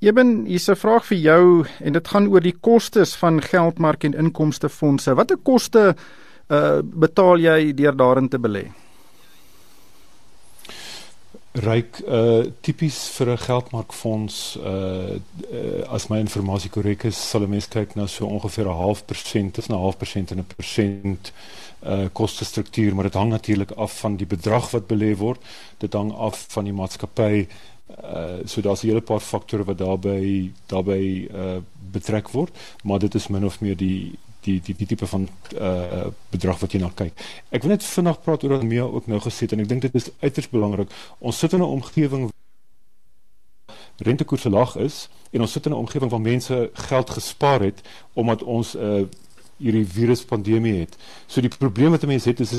Eben, 0.00 0.44
hier's 0.46 0.68
'n 0.68 0.76
vraag 0.76 1.04
vir 1.04 1.18
jou 1.18 1.66
en 1.80 1.92
dit 1.92 2.08
gaan 2.08 2.28
oor 2.28 2.40
die 2.40 2.56
kostes 2.60 3.16
van 3.16 3.40
geldmark 3.40 4.04
en 4.04 4.14
inkomstefondse. 4.14 5.14
Watter 5.14 5.36
koste 5.36 5.96
uh 6.48 6.82
betaal 6.82 7.38
jy 7.38 7.72
deur 7.74 7.96
daarin 7.96 8.28
te 8.28 8.38
belê? 8.38 8.70
Ryk 11.56 12.02
uh 12.04 12.50
tipies 12.60 12.98
vir 13.16 13.30
'n 13.32 13.38
geldmarkfonds 13.40 14.56
uh, 14.60 15.16
uh 15.16 15.84
as 15.88 16.08
my 16.10 16.18
inligting 16.20 16.72
korrek 16.72 17.04
is, 17.08 17.16
sal 17.16 17.46
'n 17.46 17.50
mens 17.50 17.68
kyk 17.68 17.94
na 17.96 18.06
so 18.06 18.26
ongeveer 18.26 18.68
'n 18.68 18.76
half 18.76 19.06
persent, 19.06 19.54
tussen 19.54 19.74
'n 19.74 19.80
half 19.80 19.96
persent 19.96 20.30
en 20.30 20.38
'n 20.38 20.46
persent 20.56 21.32
uh 21.82 22.08
kostestruktuur, 22.12 22.94
maar 22.94 23.08
dit 23.08 23.14
hang 23.14 23.30
natuurlik 23.30 23.70
af 23.70 24.00
van 24.00 24.16
die 24.16 24.26
bedrag 24.26 24.70
wat 24.70 24.86
belê 24.86 25.16
word. 25.16 25.40
Dit 25.78 25.92
hang 25.92 26.12
af 26.12 26.46
van 26.48 26.64
die 26.64 26.76
maatskappy. 26.76 27.46
Uh 28.04 28.44
so 28.44 28.60
daar's 28.60 28.82
'n 28.82 28.88
hele 28.88 29.00
paar 29.00 29.20
faktore 29.20 29.64
wat 29.64 29.78
daarbey 29.78 30.52
daarbey 30.66 31.28
uh 31.32 31.60
betrek 31.92 32.28
word, 32.28 32.52
maar 32.84 32.98
dit 32.98 33.14
is 33.14 33.28
min 33.28 33.44
of 33.44 33.60
meer 33.60 33.76
die 33.76 34.18
die 34.46 34.60
die 34.62 34.74
die 34.78 34.88
tipe 34.92 35.06
van 35.10 35.28
uh 35.58 36.06
bedrag 36.30 36.62
wat 36.62 36.72
jy 36.72 36.80
na 36.82 36.90
kyk. 36.94 37.12
Ek 37.50 37.66
wil 37.66 37.74
net 37.74 37.84
vinnig 37.84 38.22
praat 38.24 38.46
oor 38.46 38.56
wat 38.56 38.66
Mia 38.68 38.86
ook 38.86 39.10
nou 39.10 39.20
gesê 39.24 39.46
het 39.46 39.56
en 39.56 39.64
ek 39.64 39.70
dink 39.72 39.86
dit 39.86 40.00
is 40.00 40.10
uiters 40.22 40.50
belangrik. 40.52 40.92
Ons 41.18 41.38
sit 41.42 41.52
in 41.52 41.62
'n 41.64 41.74
omgewing 41.78 42.30
rentekoerse 43.96 44.50
laag 44.50 44.76
is 44.76 45.08
en 45.32 45.40
ons 45.40 45.52
sit 45.52 45.66
in 45.66 45.72
'n 45.72 45.82
omgewing 45.84 46.10
waar 46.10 46.20
mense 46.20 46.70
geld 46.72 47.10
gespaar 47.10 47.60
het 47.60 47.80
omdat 48.12 48.42
ons 48.42 48.74
'n 48.74 48.78
uh, 48.78 49.04
hierdie 49.58 49.86
viruspandemie 49.86 50.80
het. 50.80 50.96
So 51.26 51.40
die 51.40 51.48
probleem 51.48 51.90
wat 51.90 52.06
mense 52.06 52.28
het 52.28 52.40
is 52.40 52.52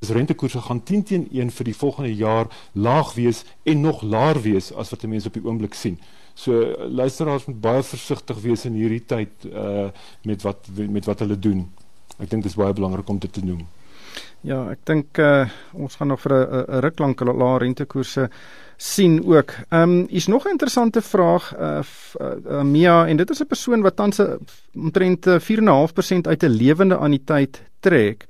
is 0.00 0.10
rentekoerse 0.10 0.60
gaan 0.60 0.82
10 0.82 1.02
teen 1.02 1.28
1 1.32 1.50
vir 1.50 1.64
die 1.64 1.76
volgende 1.76 2.14
jaar 2.14 2.46
laag 2.72 3.14
wees 3.14 3.44
en 3.62 3.80
nog 3.80 4.02
laer 4.02 4.40
wees 4.42 4.72
as 4.72 4.90
wat 4.90 5.02
mense 5.02 5.26
op 5.26 5.34
die 5.38 5.44
oomblik 5.44 5.74
sien. 5.74 5.98
So 6.34 6.74
luisteraars 6.88 7.46
moet 7.46 7.60
baie 7.60 7.82
versigtig 7.82 8.40
wees 8.42 8.64
in 8.64 8.74
hierdie 8.74 9.04
tyd 9.06 9.46
uh 9.52 9.88
met 10.22 10.42
wat 10.42 10.68
met 10.74 11.04
wat 11.04 11.22
hulle 11.24 11.38
doen. 11.38 11.64
Ek 12.18 12.30
dink 12.30 12.42
dit 12.42 12.50
is 12.50 12.58
baie 12.58 12.74
belangrik 12.74 13.08
om 13.08 13.18
dit 13.18 13.32
te 13.32 13.44
noem. 13.44 13.62
Ja, 14.44 14.64
ek 14.70 14.82
dink 14.84 15.18
uh 15.18 15.46
ons 15.72 15.96
gaan 15.96 16.10
nog 16.12 16.20
vir 16.20 16.34
'n 16.34 16.80
ruk 16.84 16.98
lank 16.98 17.20
lae 17.20 17.58
rentekoerse 17.58 18.28
sien 18.76 19.22
ook. 19.24 19.54
Ehm 19.70 19.82
um, 19.82 20.06
is 20.08 20.26
nog 20.26 20.44
'n 20.44 20.50
interessante 20.50 21.02
vraag 21.02 21.54
uh, 21.58 21.82
uh 22.20 22.62
Mia 22.62 23.06
en 23.06 23.16
dit 23.16 23.30
is 23.30 23.40
'n 23.40 23.46
persoon 23.46 23.82
wat 23.82 23.96
tans 23.96 24.20
omtrent 24.74 25.26
4.5% 25.26 26.26
uit 26.26 26.42
'n 26.42 26.48
lewende 26.50 26.96
anniteit 26.96 27.62
trek. 27.80 28.26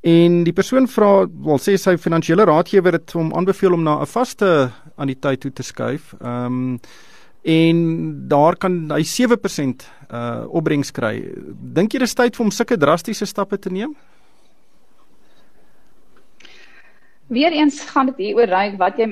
En 0.00 0.42
die 0.44 0.52
persoon 0.52 0.88
vra, 0.88 1.26
wil 1.26 1.58
sê 1.58 1.74
sy 1.74 1.96
finansiële 1.96 2.44
raadgewer 2.44 2.92
het 2.92 3.12
hom 3.12 3.32
aanbeveel 3.34 3.72
om 3.72 3.82
na 3.82 4.00
'n 4.00 4.06
vaste 4.06 4.70
anniteit 4.96 5.40
toe 5.40 5.52
te 5.52 5.62
skuif. 5.62 6.14
Ehm 6.20 6.44
um, 6.44 6.80
en 7.46 7.78
daar 8.28 8.56
kan 8.58 8.74
hy 8.90 9.04
7% 9.06 9.86
uh 10.10 10.44
opbrengs 10.50 10.90
kry. 10.90 11.14
Dink 11.78 11.94
jy 11.94 12.02
dis 12.02 12.14
tyd 12.14 12.34
vir 12.34 12.44
hom 12.44 12.52
sulke 12.54 12.78
drastiese 12.78 13.26
stappe 13.26 13.58
te 13.58 13.70
neem? 13.70 13.94
Weereens 17.26 17.80
gaan 17.90 18.06
dit 18.06 18.20
hier 18.22 18.36
oor 18.38 18.50
ry 18.50 18.66
wat 18.78 18.98
jy 18.98 19.06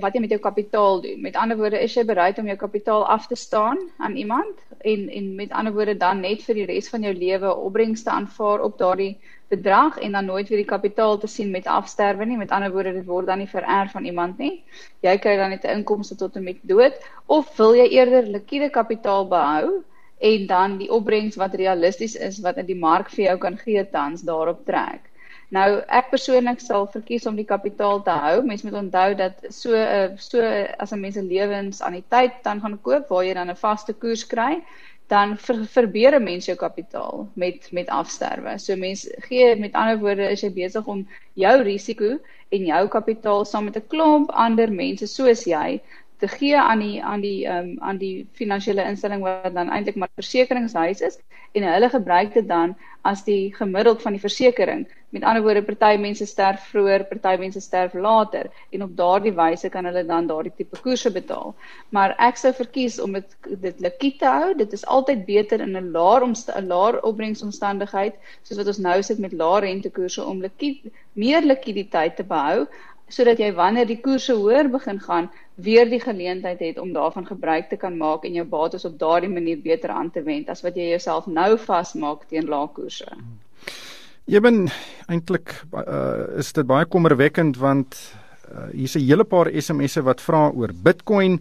wat 0.00 0.14
jy 0.16 0.20
met 0.24 0.32
jou 0.32 0.40
kapitaal 0.40 1.02
doen. 1.04 1.20
Met 1.24 1.36
ander 1.36 1.56
woorde, 1.56 1.80
is 1.84 1.96
jy 1.96 2.04
bereid 2.08 2.38
om 2.40 2.48
jou 2.48 2.56
kapitaal 2.56 3.04
af 3.04 3.26
te 3.28 3.36
staan 3.36 3.80
aan 3.98 4.16
iemand 4.16 4.62
en 4.84 5.08
en 5.08 5.34
met 5.36 5.52
ander 5.52 5.72
woorde 5.72 5.96
dan 5.96 6.20
net 6.20 6.44
vir 6.46 6.62
die 6.62 6.68
res 6.68 6.88
van 6.88 7.04
jou 7.04 7.12
lewe 7.12 7.54
opbrengste 7.54 8.10
aanvaar 8.10 8.64
op 8.64 8.78
daardie 8.78 9.16
bedrag 9.48 9.98
en 9.98 10.12
dan 10.12 10.24
nooit 10.24 10.48
weer 10.48 10.62
die 10.62 10.68
kapitaal 10.68 11.18
te 11.18 11.26
sien 11.26 11.50
met 11.50 11.66
afsterwe 11.66 12.24
nie. 12.24 12.36
Met 12.36 12.50
ander 12.50 12.72
woorde, 12.72 12.92
dit 12.92 13.06
word 13.06 13.26
dan 13.26 13.38
nie 13.38 13.48
vererf 13.48 13.92
van 13.96 14.04
iemand 14.04 14.38
nie. 14.38 14.62
Jy 15.00 15.16
kry 15.18 15.36
dan 15.36 15.50
net 15.50 15.64
'n 15.64 15.80
inkomste 15.80 16.16
tot 16.16 16.36
en 16.36 16.44
met 16.44 16.58
dood 16.62 16.94
of 17.26 17.56
wil 17.56 17.74
jy 17.74 17.88
eerder 17.88 18.22
likwide 18.22 18.70
kapitaal 18.70 19.28
behou 19.28 19.82
en 20.18 20.46
dan 20.46 20.78
die 20.78 20.90
opbrengs 20.90 21.36
wat 21.36 21.54
realisties 21.54 22.14
is 22.14 22.40
wat 22.40 22.56
in 22.56 22.66
die 22.66 22.78
mark 22.78 23.10
vir 23.10 23.24
jou 23.24 23.38
kan 23.38 23.58
gee 23.58 23.84
tans 23.90 24.22
daarop 24.22 24.64
trek? 24.64 25.08
Nou 25.48 25.80
ek 25.88 26.10
persoonlik 26.10 26.60
sal 26.60 26.86
verkies 26.92 27.26
om 27.26 27.36
die 27.36 27.46
kapitaal 27.48 28.02
te 28.04 28.10
hou. 28.10 28.42
Mens 28.44 28.62
moet 28.62 28.74
onthou 28.82 29.14
dat 29.16 29.46
so 29.48 29.72
'n 29.72 30.12
uh, 30.12 30.16
so 30.16 30.42
as 30.78 30.92
'n 30.92 31.00
mens 31.00 31.14
se 31.14 31.22
lewens 31.22 31.80
aan 31.82 31.92
die 31.92 32.04
tyd 32.08 32.32
dan 32.42 32.60
gaan 32.60 32.78
koop 32.82 33.08
waar 33.08 33.24
jy 33.24 33.34
dan 33.34 33.50
'n 33.50 33.56
vaste 33.56 33.92
koers 33.92 34.26
kry, 34.26 34.62
dan 35.08 35.36
ver, 35.40 35.62
verbeere 35.72 36.20
mens 36.20 36.46
jou 36.46 36.56
kapitaal 36.56 37.28
met 37.34 37.68
met 37.72 37.88
afsterwe. 37.88 38.58
So 38.58 38.76
mens 38.76 39.06
gee 39.28 39.54
met 39.56 39.72
ander 39.72 39.98
woorde 39.98 40.30
is 40.30 40.42
jy 40.44 40.50
besig 40.52 40.86
om 40.86 41.06
jou 41.34 41.54
risiko 41.62 42.18
en 42.48 42.66
jou 42.72 42.82
kapitaal 42.88 43.44
saam 43.44 43.64
met 43.64 43.76
'n 43.76 43.88
klomp 43.88 44.30
ander 44.30 44.72
mense 44.72 45.06
soos 45.06 45.44
jy 45.44 45.80
te 46.18 46.28
gee 46.28 46.58
aan 46.58 46.78
die 46.78 47.02
aan 47.02 47.20
die 47.20 47.46
um, 47.46 47.76
aan 47.80 47.98
die 47.98 48.26
finansiële 48.32 48.84
instelling 48.84 49.22
wat 49.22 49.54
dan 49.54 49.70
eintlik 49.70 49.96
maar 49.96 50.10
versekeringshuis 50.14 51.00
is 51.00 51.18
en 51.52 51.62
hulle 51.62 51.88
gebruik 51.88 52.34
dit 52.34 52.48
dan 52.48 52.76
as 53.02 53.24
die 53.24 53.54
gemiddeld 53.54 54.02
van 54.02 54.12
die 54.12 54.20
versekering. 54.20 54.86
Met 55.10 55.22
ander 55.24 55.42
woorde, 55.42 55.62
party 55.64 55.96
mense 55.96 56.26
sterf 56.28 56.66
vroeër, 56.68 57.06
party 57.08 57.38
mense 57.40 57.60
sterf 57.64 57.94
later 57.94 58.50
en 58.76 58.82
op 58.84 58.90
daardie 58.96 59.32
wyse 59.32 59.70
kan 59.72 59.88
hulle 59.88 60.02
dan 60.04 60.26
daardie 60.28 60.52
tipe 60.56 60.80
koerse 60.84 61.12
betaal. 61.14 61.54
Maar 61.96 62.12
ek 62.26 62.36
sou 62.36 62.52
verkies 62.58 62.98
om 63.00 63.16
dit 63.16 63.38
dit 63.62 63.80
likwid 63.86 64.18
te 64.20 64.28
hou. 64.28 64.50
Dit 64.58 64.76
is 64.76 64.84
altyd 64.96 65.24
beter 65.30 65.64
in 65.64 65.72
'n 65.80 65.90
laer 65.96 66.26
'n 66.28 66.68
laer 66.72 67.00
opbrengsomstandigheid 67.12 68.20
soos 68.42 68.60
wat 68.60 68.70
ons 68.74 68.82
nou 68.88 69.02
sit 69.02 69.18
met 69.18 69.32
lae 69.32 69.64
rentekoerse 69.66 70.24
om 70.24 70.44
likwid 70.44 70.92
meer 71.14 71.40
likwiditeit 71.40 72.16
te 72.16 72.28
behou 72.34 72.68
sodat 73.08 73.38
jy 73.40 73.52
wanneer 73.56 73.86
die 73.88 74.00
koerse 74.04 74.34
hoër 74.36 74.68
begin 74.68 75.00
gaan 75.00 75.30
weer 75.54 75.88
die 75.88 76.00
geleentheid 76.00 76.60
het 76.60 76.78
om 76.78 76.92
daarvan 76.92 77.26
gebruik 77.26 77.68
te 77.68 77.76
kan 77.76 77.96
maak 77.96 78.24
en 78.24 78.34
jou 78.34 78.44
bates 78.44 78.84
op 78.84 78.98
daardie 78.98 79.32
manier 79.32 79.58
beter 79.58 79.90
aan 79.90 80.10
te 80.10 80.22
wend 80.22 80.48
as 80.48 80.62
wat 80.62 80.76
jy 80.76 80.90
jouself 80.92 81.26
nou 81.26 81.56
vasmaak 81.56 82.28
teen 82.28 82.46
lae 82.54 82.68
koerse. 82.68 83.08
Jy 83.08 83.77
ben 84.44 84.66
eintlik 85.08 85.54
uh, 85.72 86.36
is 86.36 86.52
dit 86.52 86.66
baie 86.68 86.84
kommerwekkend 86.84 87.56
want 87.56 87.96
uh, 88.52 88.68
hier's 88.74 88.96
'n 88.96 89.06
hele 89.08 89.24
paar 89.24 89.48
SMS'e 89.48 90.02
wat 90.04 90.20
vra 90.20 90.50
oor 90.52 90.72
Bitcoin. 90.72 91.40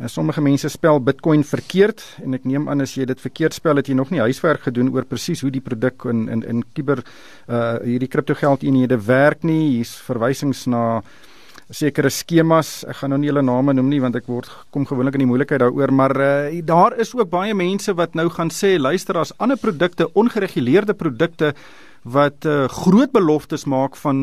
Uh, 0.00 0.08
sommige 0.08 0.40
mense 0.40 0.68
spel 0.68 1.00
Bitcoin 1.00 1.44
verkeerd 1.44 2.00
en 2.24 2.32
ek 2.34 2.44
neem 2.44 2.68
aan 2.68 2.80
as 2.80 2.94
jy 2.96 3.04
dit 3.04 3.20
verkeerd 3.20 3.52
spel 3.52 3.76
het 3.76 3.88
jy 3.88 3.94
nog 3.94 4.10
nie 4.10 4.20
huiswerk 4.20 4.62
gedoen 4.62 4.88
oor 4.94 5.04
presies 5.04 5.42
hoe 5.42 5.50
die 5.50 5.60
produk 5.60 6.04
in 6.08 6.28
in 6.28 6.42
in 6.42 6.64
kuber 6.72 7.04
uh 7.48 7.76
hierdie 7.84 8.08
kriptogeldeenhede 8.08 8.96
werk 8.96 9.44
nie. 9.44 9.76
Hier's 9.76 9.92
verwysings 10.00 10.66
na 10.66 11.02
sekere 11.68 12.10
skemas. 12.10 12.82
Ek 12.88 12.96
gaan 12.96 13.10
nou 13.10 13.20
nie 13.20 13.28
hulle 13.28 13.42
name 13.42 13.74
noem 13.74 13.88
nie 13.88 14.00
want 14.00 14.16
ek 14.16 14.26
word 14.26 14.48
kom 14.70 14.86
gewoonlik 14.86 15.14
in 15.14 15.26
die 15.26 15.30
moeilikheid 15.30 15.60
daaroor, 15.60 15.92
maar 15.92 16.16
uh, 16.16 16.62
daar 16.64 16.96
is 16.96 17.14
ook 17.14 17.28
baie 17.28 17.54
mense 17.54 17.92
wat 17.92 18.14
nou 18.14 18.30
gaan 18.30 18.50
sê 18.50 18.78
luister 18.78 19.18
as 19.18 19.32
ander 19.38 19.56
produkte, 19.56 20.08
ongereguleerde 20.14 20.94
produkte 20.94 21.52
wat 22.02 22.44
uh, 22.44 22.68
groot 22.68 23.12
beloftes 23.12 23.64
maak 23.64 23.96
van 23.96 24.18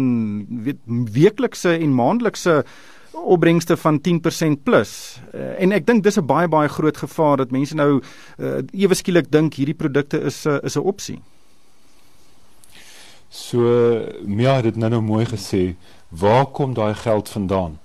weet 0.63 0.79
weeklikse 0.87 1.77
en 1.77 1.95
maandelikse 1.95 2.63
opbrengste 3.11 3.77
van 3.77 3.99
10% 4.07 4.63
plus. 4.63 5.19
Uh, 5.33 5.61
en 5.61 5.71
ek 5.71 5.87
dink 5.87 6.03
dis 6.03 6.17
'n 6.19 6.25
baie 6.25 6.47
baie 6.47 6.69
groot 6.69 6.97
gevaar 6.97 7.37
dat 7.37 7.51
mense 7.51 7.75
nou 7.75 8.01
uh, 8.37 8.59
ewe 8.71 8.95
skielik 8.95 9.31
dink 9.31 9.53
hierdie 9.53 9.75
produkte 9.75 10.19
is 10.19 10.45
uh, 10.45 10.59
is 10.63 10.75
'n 10.75 10.83
opsie. 10.83 11.21
So 13.29 13.59
Mia 14.25 14.55
het 14.55 14.63
dit 14.63 14.75
nou 14.75 14.89
nou 14.89 15.01
mooi 15.01 15.25
gesê 15.25 15.75
waar 16.09 16.45
kom 16.45 16.73
daai 16.73 16.93
geld 16.95 17.29
vandaan? 17.29 17.79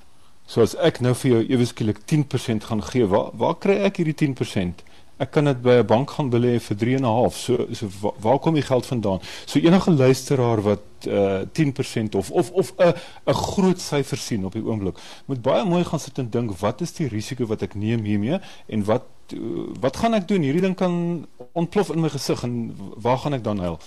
So 0.46 0.62
as 0.62 0.74
ek 0.76 1.00
nou 1.00 1.14
vir 1.14 1.30
jou 1.30 1.42
ewe 1.48 1.64
skielik 1.64 1.98
10% 2.04 2.64
gaan 2.64 2.82
gee, 2.82 3.06
waar 3.06 3.30
waar 3.32 3.54
kry 3.58 3.76
ek 3.84 3.96
hierdie 3.96 4.34
10%? 4.34 4.84
Ek 5.16 5.30
kan 5.30 5.44
dit 5.46 5.60
by 5.62 5.78
'n 5.78 5.86
bank 5.86 6.10
gaan 6.10 6.30
belê 6.30 6.58
vir 6.58 6.76
3.5. 6.76 7.36
So 7.36 7.66
so 7.72 8.12
waar, 8.20 8.38
kom 8.38 8.54
die 8.54 8.62
geld 8.62 8.86
vandaan? 8.86 9.20
So 9.46 9.58
enige 9.58 9.90
luisteraar 9.90 10.62
wat 10.62 11.06
uh, 11.06 11.40
eh, 11.40 11.46
10% 11.52 12.14
of 12.14 12.30
of 12.30 12.50
of 12.50 12.72
'n 12.78 12.94
'n 13.26 13.34
groot 13.34 13.80
syfer 13.80 14.18
sien 14.18 14.44
op 14.44 14.52
die 14.52 14.64
oomblik, 14.64 14.98
moet 15.26 15.42
baie 15.42 15.64
mooi 15.64 15.84
gaan 15.84 16.00
sit 16.00 16.18
en 16.18 16.30
dink, 16.30 16.58
wat 16.58 16.80
is 16.80 16.92
die 16.92 17.08
risiko 17.08 17.46
wat 17.46 17.62
ek 17.62 17.74
neem 17.74 18.04
hiermee 18.04 18.40
en 18.66 18.84
wat 18.84 19.06
uh, 19.32 19.38
wat 19.80 19.96
gaan 19.96 20.14
ek 20.14 20.28
doen? 20.28 20.42
Hierdie 20.42 20.60
ding 20.60 20.76
kan 20.76 21.26
ontplof 21.52 21.90
in 21.90 22.00
my 22.00 22.08
gesig 22.08 22.42
en 22.42 22.76
waar 22.96 23.18
gaan 23.18 23.34
ek 23.34 23.44
dan 23.44 23.58
huil? 23.58 23.78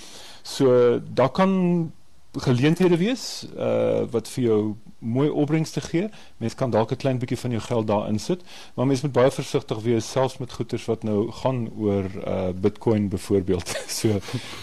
So 0.44 1.00
daar 1.14 1.30
kan 1.32 1.92
geleenthede 2.38 2.98
wees 2.98 3.48
uh 3.58 4.06
wat 4.12 4.28
vir 4.28 4.44
jou 4.44 4.76
mooi 5.00 5.30
opbrengste 5.30 5.82
gee. 5.82 6.10
Mens 6.38 6.56
kan 6.56 6.72
dalk 6.72 6.92
'n 6.92 6.96
klein 6.96 7.18
bietjie 7.18 7.38
van 7.38 7.52
jou 7.52 7.62
geld 7.62 7.88
daarin 7.88 8.20
sit, 8.20 8.42
maar 8.76 8.88
mens 8.88 9.02
moet 9.02 9.12
baie 9.12 9.32
versigtig 9.32 9.82
wees 9.82 10.12
selfs 10.12 10.38
met 10.38 10.52
goederes 10.52 10.86
wat 10.86 11.04
nou 11.04 11.32
gaan 11.32 11.70
oor 11.78 12.06
uh 12.28 12.50
Bitcoin 12.62 13.10
byvoorbeeld. 13.10 13.68
so 14.00 14.20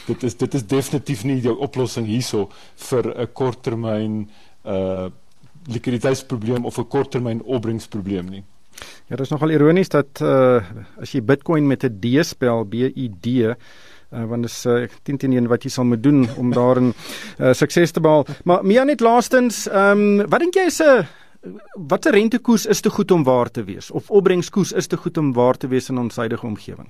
dit 0.06 0.22
is 0.22 0.36
dit 0.36 0.54
is 0.54 0.66
definitief 0.66 1.24
nie 1.24 1.40
die 1.40 1.56
oplossing 1.56 2.06
hierso 2.06 2.50
vir 2.74 3.20
'n 3.20 3.32
korttermyn 3.32 4.30
uh 4.64 5.06
likwiditeitsprobleem 5.66 6.64
of 6.64 6.78
'n 6.78 6.88
korttermyn 6.88 7.42
opbrengsprobleem 7.42 8.28
nie. 8.28 8.44
Ja, 9.06 9.16
dit 9.16 9.20
is 9.20 9.28
nogal 9.28 9.50
ironies 9.50 9.88
dat 9.88 10.20
uh 10.20 10.62
as 11.00 11.12
jy 11.12 11.22
Bitcoin 11.22 11.66
met 11.66 11.84
'n 11.84 11.98
D 12.00 12.24
spel, 12.24 12.64
B 12.64 12.74
I 12.74 13.10
D 13.20 13.54
uh, 14.14 14.24
want 14.30 14.42
dis 14.42 14.64
uh, 14.66 14.86
10 15.02 15.18
teen 15.18 15.32
1 15.32 15.48
wat 15.50 15.62
jy 15.62 15.70
sal 15.70 15.84
moet 15.84 16.02
doen 16.02 16.24
om 16.38 16.52
daarin 16.60 16.92
uh, 16.92 17.52
sukses 17.52 17.92
te 17.92 18.00
behaal. 18.00 18.26
Maar 18.44 18.64
Mia 18.64 18.84
net 18.84 19.00
laastens, 19.00 19.66
ehm 19.68 20.06
um, 20.20 20.26
wat 20.30 20.40
dink 20.40 20.54
jy 20.54 20.66
is 20.70 20.80
'n 20.82 21.06
watter 21.88 22.12
rentekoers 22.12 22.66
is 22.66 22.80
te 22.80 22.90
goed 22.90 23.10
om 23.10 23.24
waar 23.24 23.50
te 23.50 23.64
wees 23.64 23.90
of 23.90 24.10
opbrengskoers 24.10 24.72
is 24.72 24.86
te 24.86 24.96
goed 24.96 25.18
om 25.18 25.32
waar 25.32 25.56
te 25.56 25.68
wees 25.68 25.88
in 25.88 25.98
ons 25.98 26.16
huidige 26.16 26.46
omgewing? 26.46 26.88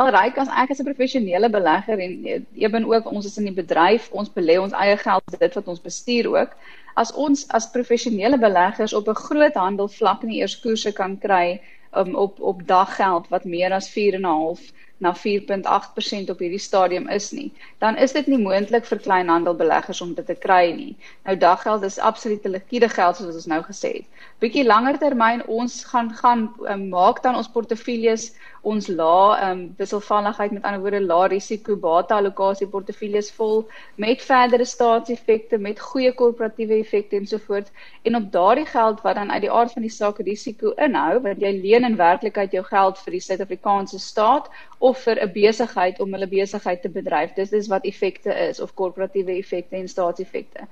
Al 0.00 0.10
ryk 0.14 0.38
as 0.38 0.48
ek 0.48 0.70
as 0.70 0.80
'n 0.80 0.84
professionele 0.84 1.50
belegger 1.50 1.98
en 1.98 2.12
ewen 2.54 2.84
ook 2.84 3.10
ons 3.12 3.26
is 3.26 3.38
in 3.38 3.44
die 3.44 3.62
bedryf, 3.62 4.08
ons 4.12 4.30
belê 4.30 4.58
ons 4.60 4.72
eie 4.72 4.96
geld, 4.96 5.22
dit 5.38 5.54
wat 5.54 5.68
ons 5.68 5.80
bestuur 5.80 6.26
ook. 6.36 6.50
As 6.94 7.12
ons 7.12 7.48
as 7.48 7.70
professionele 7.70 8.38
beleggers 8.38 8.94
op 8.94 9.08
'n 9.08 9.14
groot 9.14 9.54
handelvlak 9.54 10.22
nie 10.22 10.40
eers 10.40 10.60
koerse 10.60 10.92
kan 10.92 11.18
kry 11.18 11.60
um, 11.96 12.14
op 12.14 12.40
op 12.40 12.66
daggeld 12.66 13.28
wat 13.28 13.44
meer 13.44 13.72
as 13.72 13.90
4.5 13.90 14.70
na 15.00 15.14
4.8% 15.16 16.30
op 16.30 16.38
hierdie 16.38 16.58
stadium 16.58 17.08
is 17.08 17.30
nie, 17.30 17.52
dan 17.78 17.96
is 17.96 18.12
dit 18.12 18.26
nie 18.26 18.38
moontlik 18.38 18.84
vir 18.84 18.98
kleinhandelbeleggers 19.00 20.00
om 20.04 20.14
dit 20.14 20.26
te 20.26 20.34
kry 20.34 20.72
nie. 20.76 20.96
Nou 21.24 21.36
daggeld 21.36 21.82
is 21.88 21.98
absolute 21.98 22.48
likwide 22.48 22.88
geld 22.88 23.16
soos 23.16 23.34
ons 23.34 23.48
nou 23.48 23.62
gesê 23.64 23.94
het. 23.94 24.26
Bietjie 24.40 24.62
langer 24.64 24.96
termyn 24.96 25.42
ons 25.52 25.74
gaan 25.84 26.06
gaan 26.16 26.46
um, 26.72 26.84
maak 26.88 27.18
dan 27.24 27.36
ons 27.36 27.48
portefeuilles 27.52 28.22
ons 28.70 28.86
lae 28.88 29.34
um, 29.44 29.58
wisselvalligheid 29.76 30.54
met 30.56 30.64
ander 30.68 30.80
woorde 30.80 31.00
lae 31.04 31.26
risiko 31.32 31.76
bate 31.82 32.14
allocasie 32.16 32.68
portefeuilles 32.74 33.28
vol 33.36 33.60
met 34.04 34.24
verdere 34.24 34.64
staatseffekte 34.70 35.58
met 35.66 35.82
goeie 35.88 36.12
korporatiewe 36.16 36.78
effekte 36.78 37.18
ensovoorts. 37.20 37.72
En 38.08 38.16
op 38.16 38.30
daardie 38.32 38.64
geld 38.70 39.02
wat 39.04 39.20
dan 39.20 39.32
uit 39.32 39.44
die 39.44 39.52
aard 39.58 39.76
van 39.76 39.84
die 39.84 39.92
saak 39.98 40.22
risiko 40.30 40.72
inhou 40.88 41.20
want 41.26 41.44
jy 41.44 41.52
leen 41.58 41.88
in 41.90 42.00
werklikheid 42.00 42.56
jou 42.56 42.64
geld 42.70 43.04
vir 43.04 43.18
die 43.18 43.22
Suid-Afrikaanse 43.26 44.00
staat 44.06 44.48
of 44.78 45.04
vir 45.04 45.20
'n 45.20 45.32
besigheid 45.36 46.00
om 46.00 46.16
hulle 46.16 46.32
besigheid 46.32 46.80
te 46.82 46.88
bedryf. 46.88 47.36
Dis 47.36 47.52
dis 47.52 47.68
wat 47.68 47.84
effekte 47.84 48.32
is 48.48 48.60
of 48.60 48.74
korporatiewe 48.74 49.36
effekte 49.36 49.76
en 49.76 49.88
staatseffekte 49.88 50.68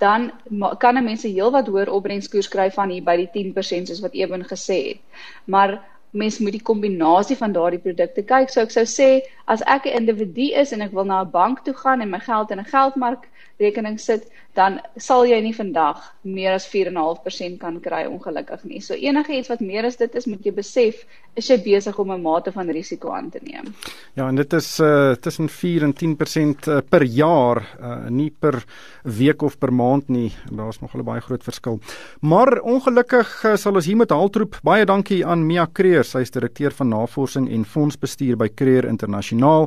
dan 0.00 0.32
kan 0.78 0.96
'n 0.96 1.04
mens 1.04 1.24
'n 1.24 1.34
heelwat 1.36 1.66
hoër 1.68 1.90
opbrengskoers 1.92 2.48
kry 2.48 2.70
van 2.70 2.88
hier 2.90 3.04
by 3.04 3.16
die 3.16 3.30
10% 3.32 3.88
soos 3.88 4.00
wat 4.00 4.14
Eben 4.14 4.44
gesê 4.44 4.78
het. 4.88 5.00
Maar 5.44 5.89
mens 6.10 6.38
moet 6.38 6.52
die 6.52 6.62
kombinasie 6.62 7.36
van 7.36 7.52
daardie 7.52 7.82
produkte 7.82 8.22
kyk. 8.22 8.50
So 8.50 8.60
ek 8.60 8.70
sou 8.74 8.84
sê 8.84 9.10
as 9.46 9.62
ek 9.66 9.86
'n 9.86 9.96
individu 10.02 10.50
is 10.54 10.72
en 10.72 10.82
ek 10.82 10.92
wil 10.92 11.04
na 11.04 11.22
'n 11.22 11.30
bank 11.30 11.64
toe 11.64 11.74
gaan 11.74 12.00
en 12.00 12.10
my 12.10 12.20
geld 12.20 12.50
in 12.50 12.58
'n 12.58 12.64
geldmark 12.64 13.28
rekening 13.60 13.98
sit, 14.00 14.28
dan 14.56 14.80
sal 14.98 15.26
jy 15.28 15.38
nie 15.44 15.52
vandag 15.54 16.00
meer 16.26 16.56
as 16.56 16.66
4.5% 16.68 17.60
kan 17.60 17.78
kry 17.80 18.02
ongelukkig 18.08 18.64
nie. 18.66 18.80
So 18.80 18.94
enige 18.94 19.36
iets 19.36 19.50
wat 19.52 19.60
meer 19.60 19.86
as 19.86 19.98
dit 20.00 20.14
is, 20.18 20.26
moet 20.26 20.44
jy 20.46 20.52
besef, 20.56 21.04
is 21.38 21.50
jy 21.50 21.60
besig 21.62 21.98
om 21.98 22.10
'n 22.10 22.22
mate 22.22 22.52
van 22.52 22.68
risiko 22.68 23.12
aan 23.12 23.30
te 23.30 23.38
neem. 23.42 23.74
Ja, 24.16 24.28
en 24.28 24.36
dit 24.36 24.52
is 24.52 24.80
uh 24.80 25.14
tussen 25.14 25.48
4 25.48 25.82
en 25.82 25.94
10% 25.94 26.68
uh, 26.68 26.78
per 26.88 27.02
jaar, 27.02 27.62
uh 27.80 28.08
nie 28.08 28.30
per 28.30 28.64
week 29.04 29.42
of 29.42 29.58
per 29.58 29.72
maand 29.72 30.08
nie. 30.08 30.32
Daar's 30.50 30.80
nog 30.80 30.94
'n 30.94 31.04
baie 31.04 31.20
groot 31.20 31.44
verskil. 31.44 31.78
Maar 32.20 32.60
ongelukkig 32.60 33.44
uh, 33.44 33.56
sal 33.56 33.74
ons 33.74 33.86
hier 33.86 33.96
met 33.96 34.10
haltroep. 34.10 34.58
Baie 34.62 34.84
dankie 34.84 35.26
aan 35.26 35.46
Mia 35.46 35.66
Kreer, 36.00 36.08
sy 36.08 36.22
is 36.24 36.32
direkteur 36.32 36.72
van 36.72 36.88
navorsing 36.88 37.44
en 37.52 37.60
fondsbestuur 37.68 38.38
by 38.40 38.48
Kreer 38.56 38.88
Internasionaal 38.88 39.66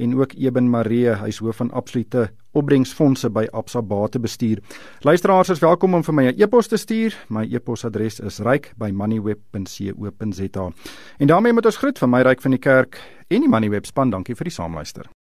en 0.00 0.16
ook 0.16 0.32
Eben 0.40 0.72
Maree, 0.72 1.12
hy's 1.20 1.44
hoof 1.44 1.60
van 1.60 1.68
absolute 1.76 2.32
opbrengsfondse 2.56 3.28
by 3.28 3.44
Absa 3.52 3.84
Batebestuur. 3.84 4.64
Luisteraars 5.04 5.52
is 5.52 5.60
welkom 5.60 5.92
om 5.94 6.02
vir 6.02 6.14
my 6.14 6.32
'n 6.32 6.40
e-pos 6.40 6.68
te 6.68 6.76
stuur. 6.76 7.14
My 7.28 7.44
e-posadres 7.52 8.20
is 8.20 8.38
ryk@moneyweb.co.za. 8.38 10.72
En 11.18 11.26
daarmee 11.26 11.52
moet 11.52 11.66
ons 11.66 11.76
groet 11.76 11.98
van 11.98 12.10
my 12.10 12.22
ryk 12.22 12.40
van 12.40 12.50
die 12.50 12.60
kerk 12.60 13.00
en 13.28 13.40
die 13.40 13.48
Moneyweb 13.48 13.86
span. 13.86 14.10
Dankie 14.10 14.34
vir 14.34 14.44
die 14.44 14.52
saamluister. 14.52 15.14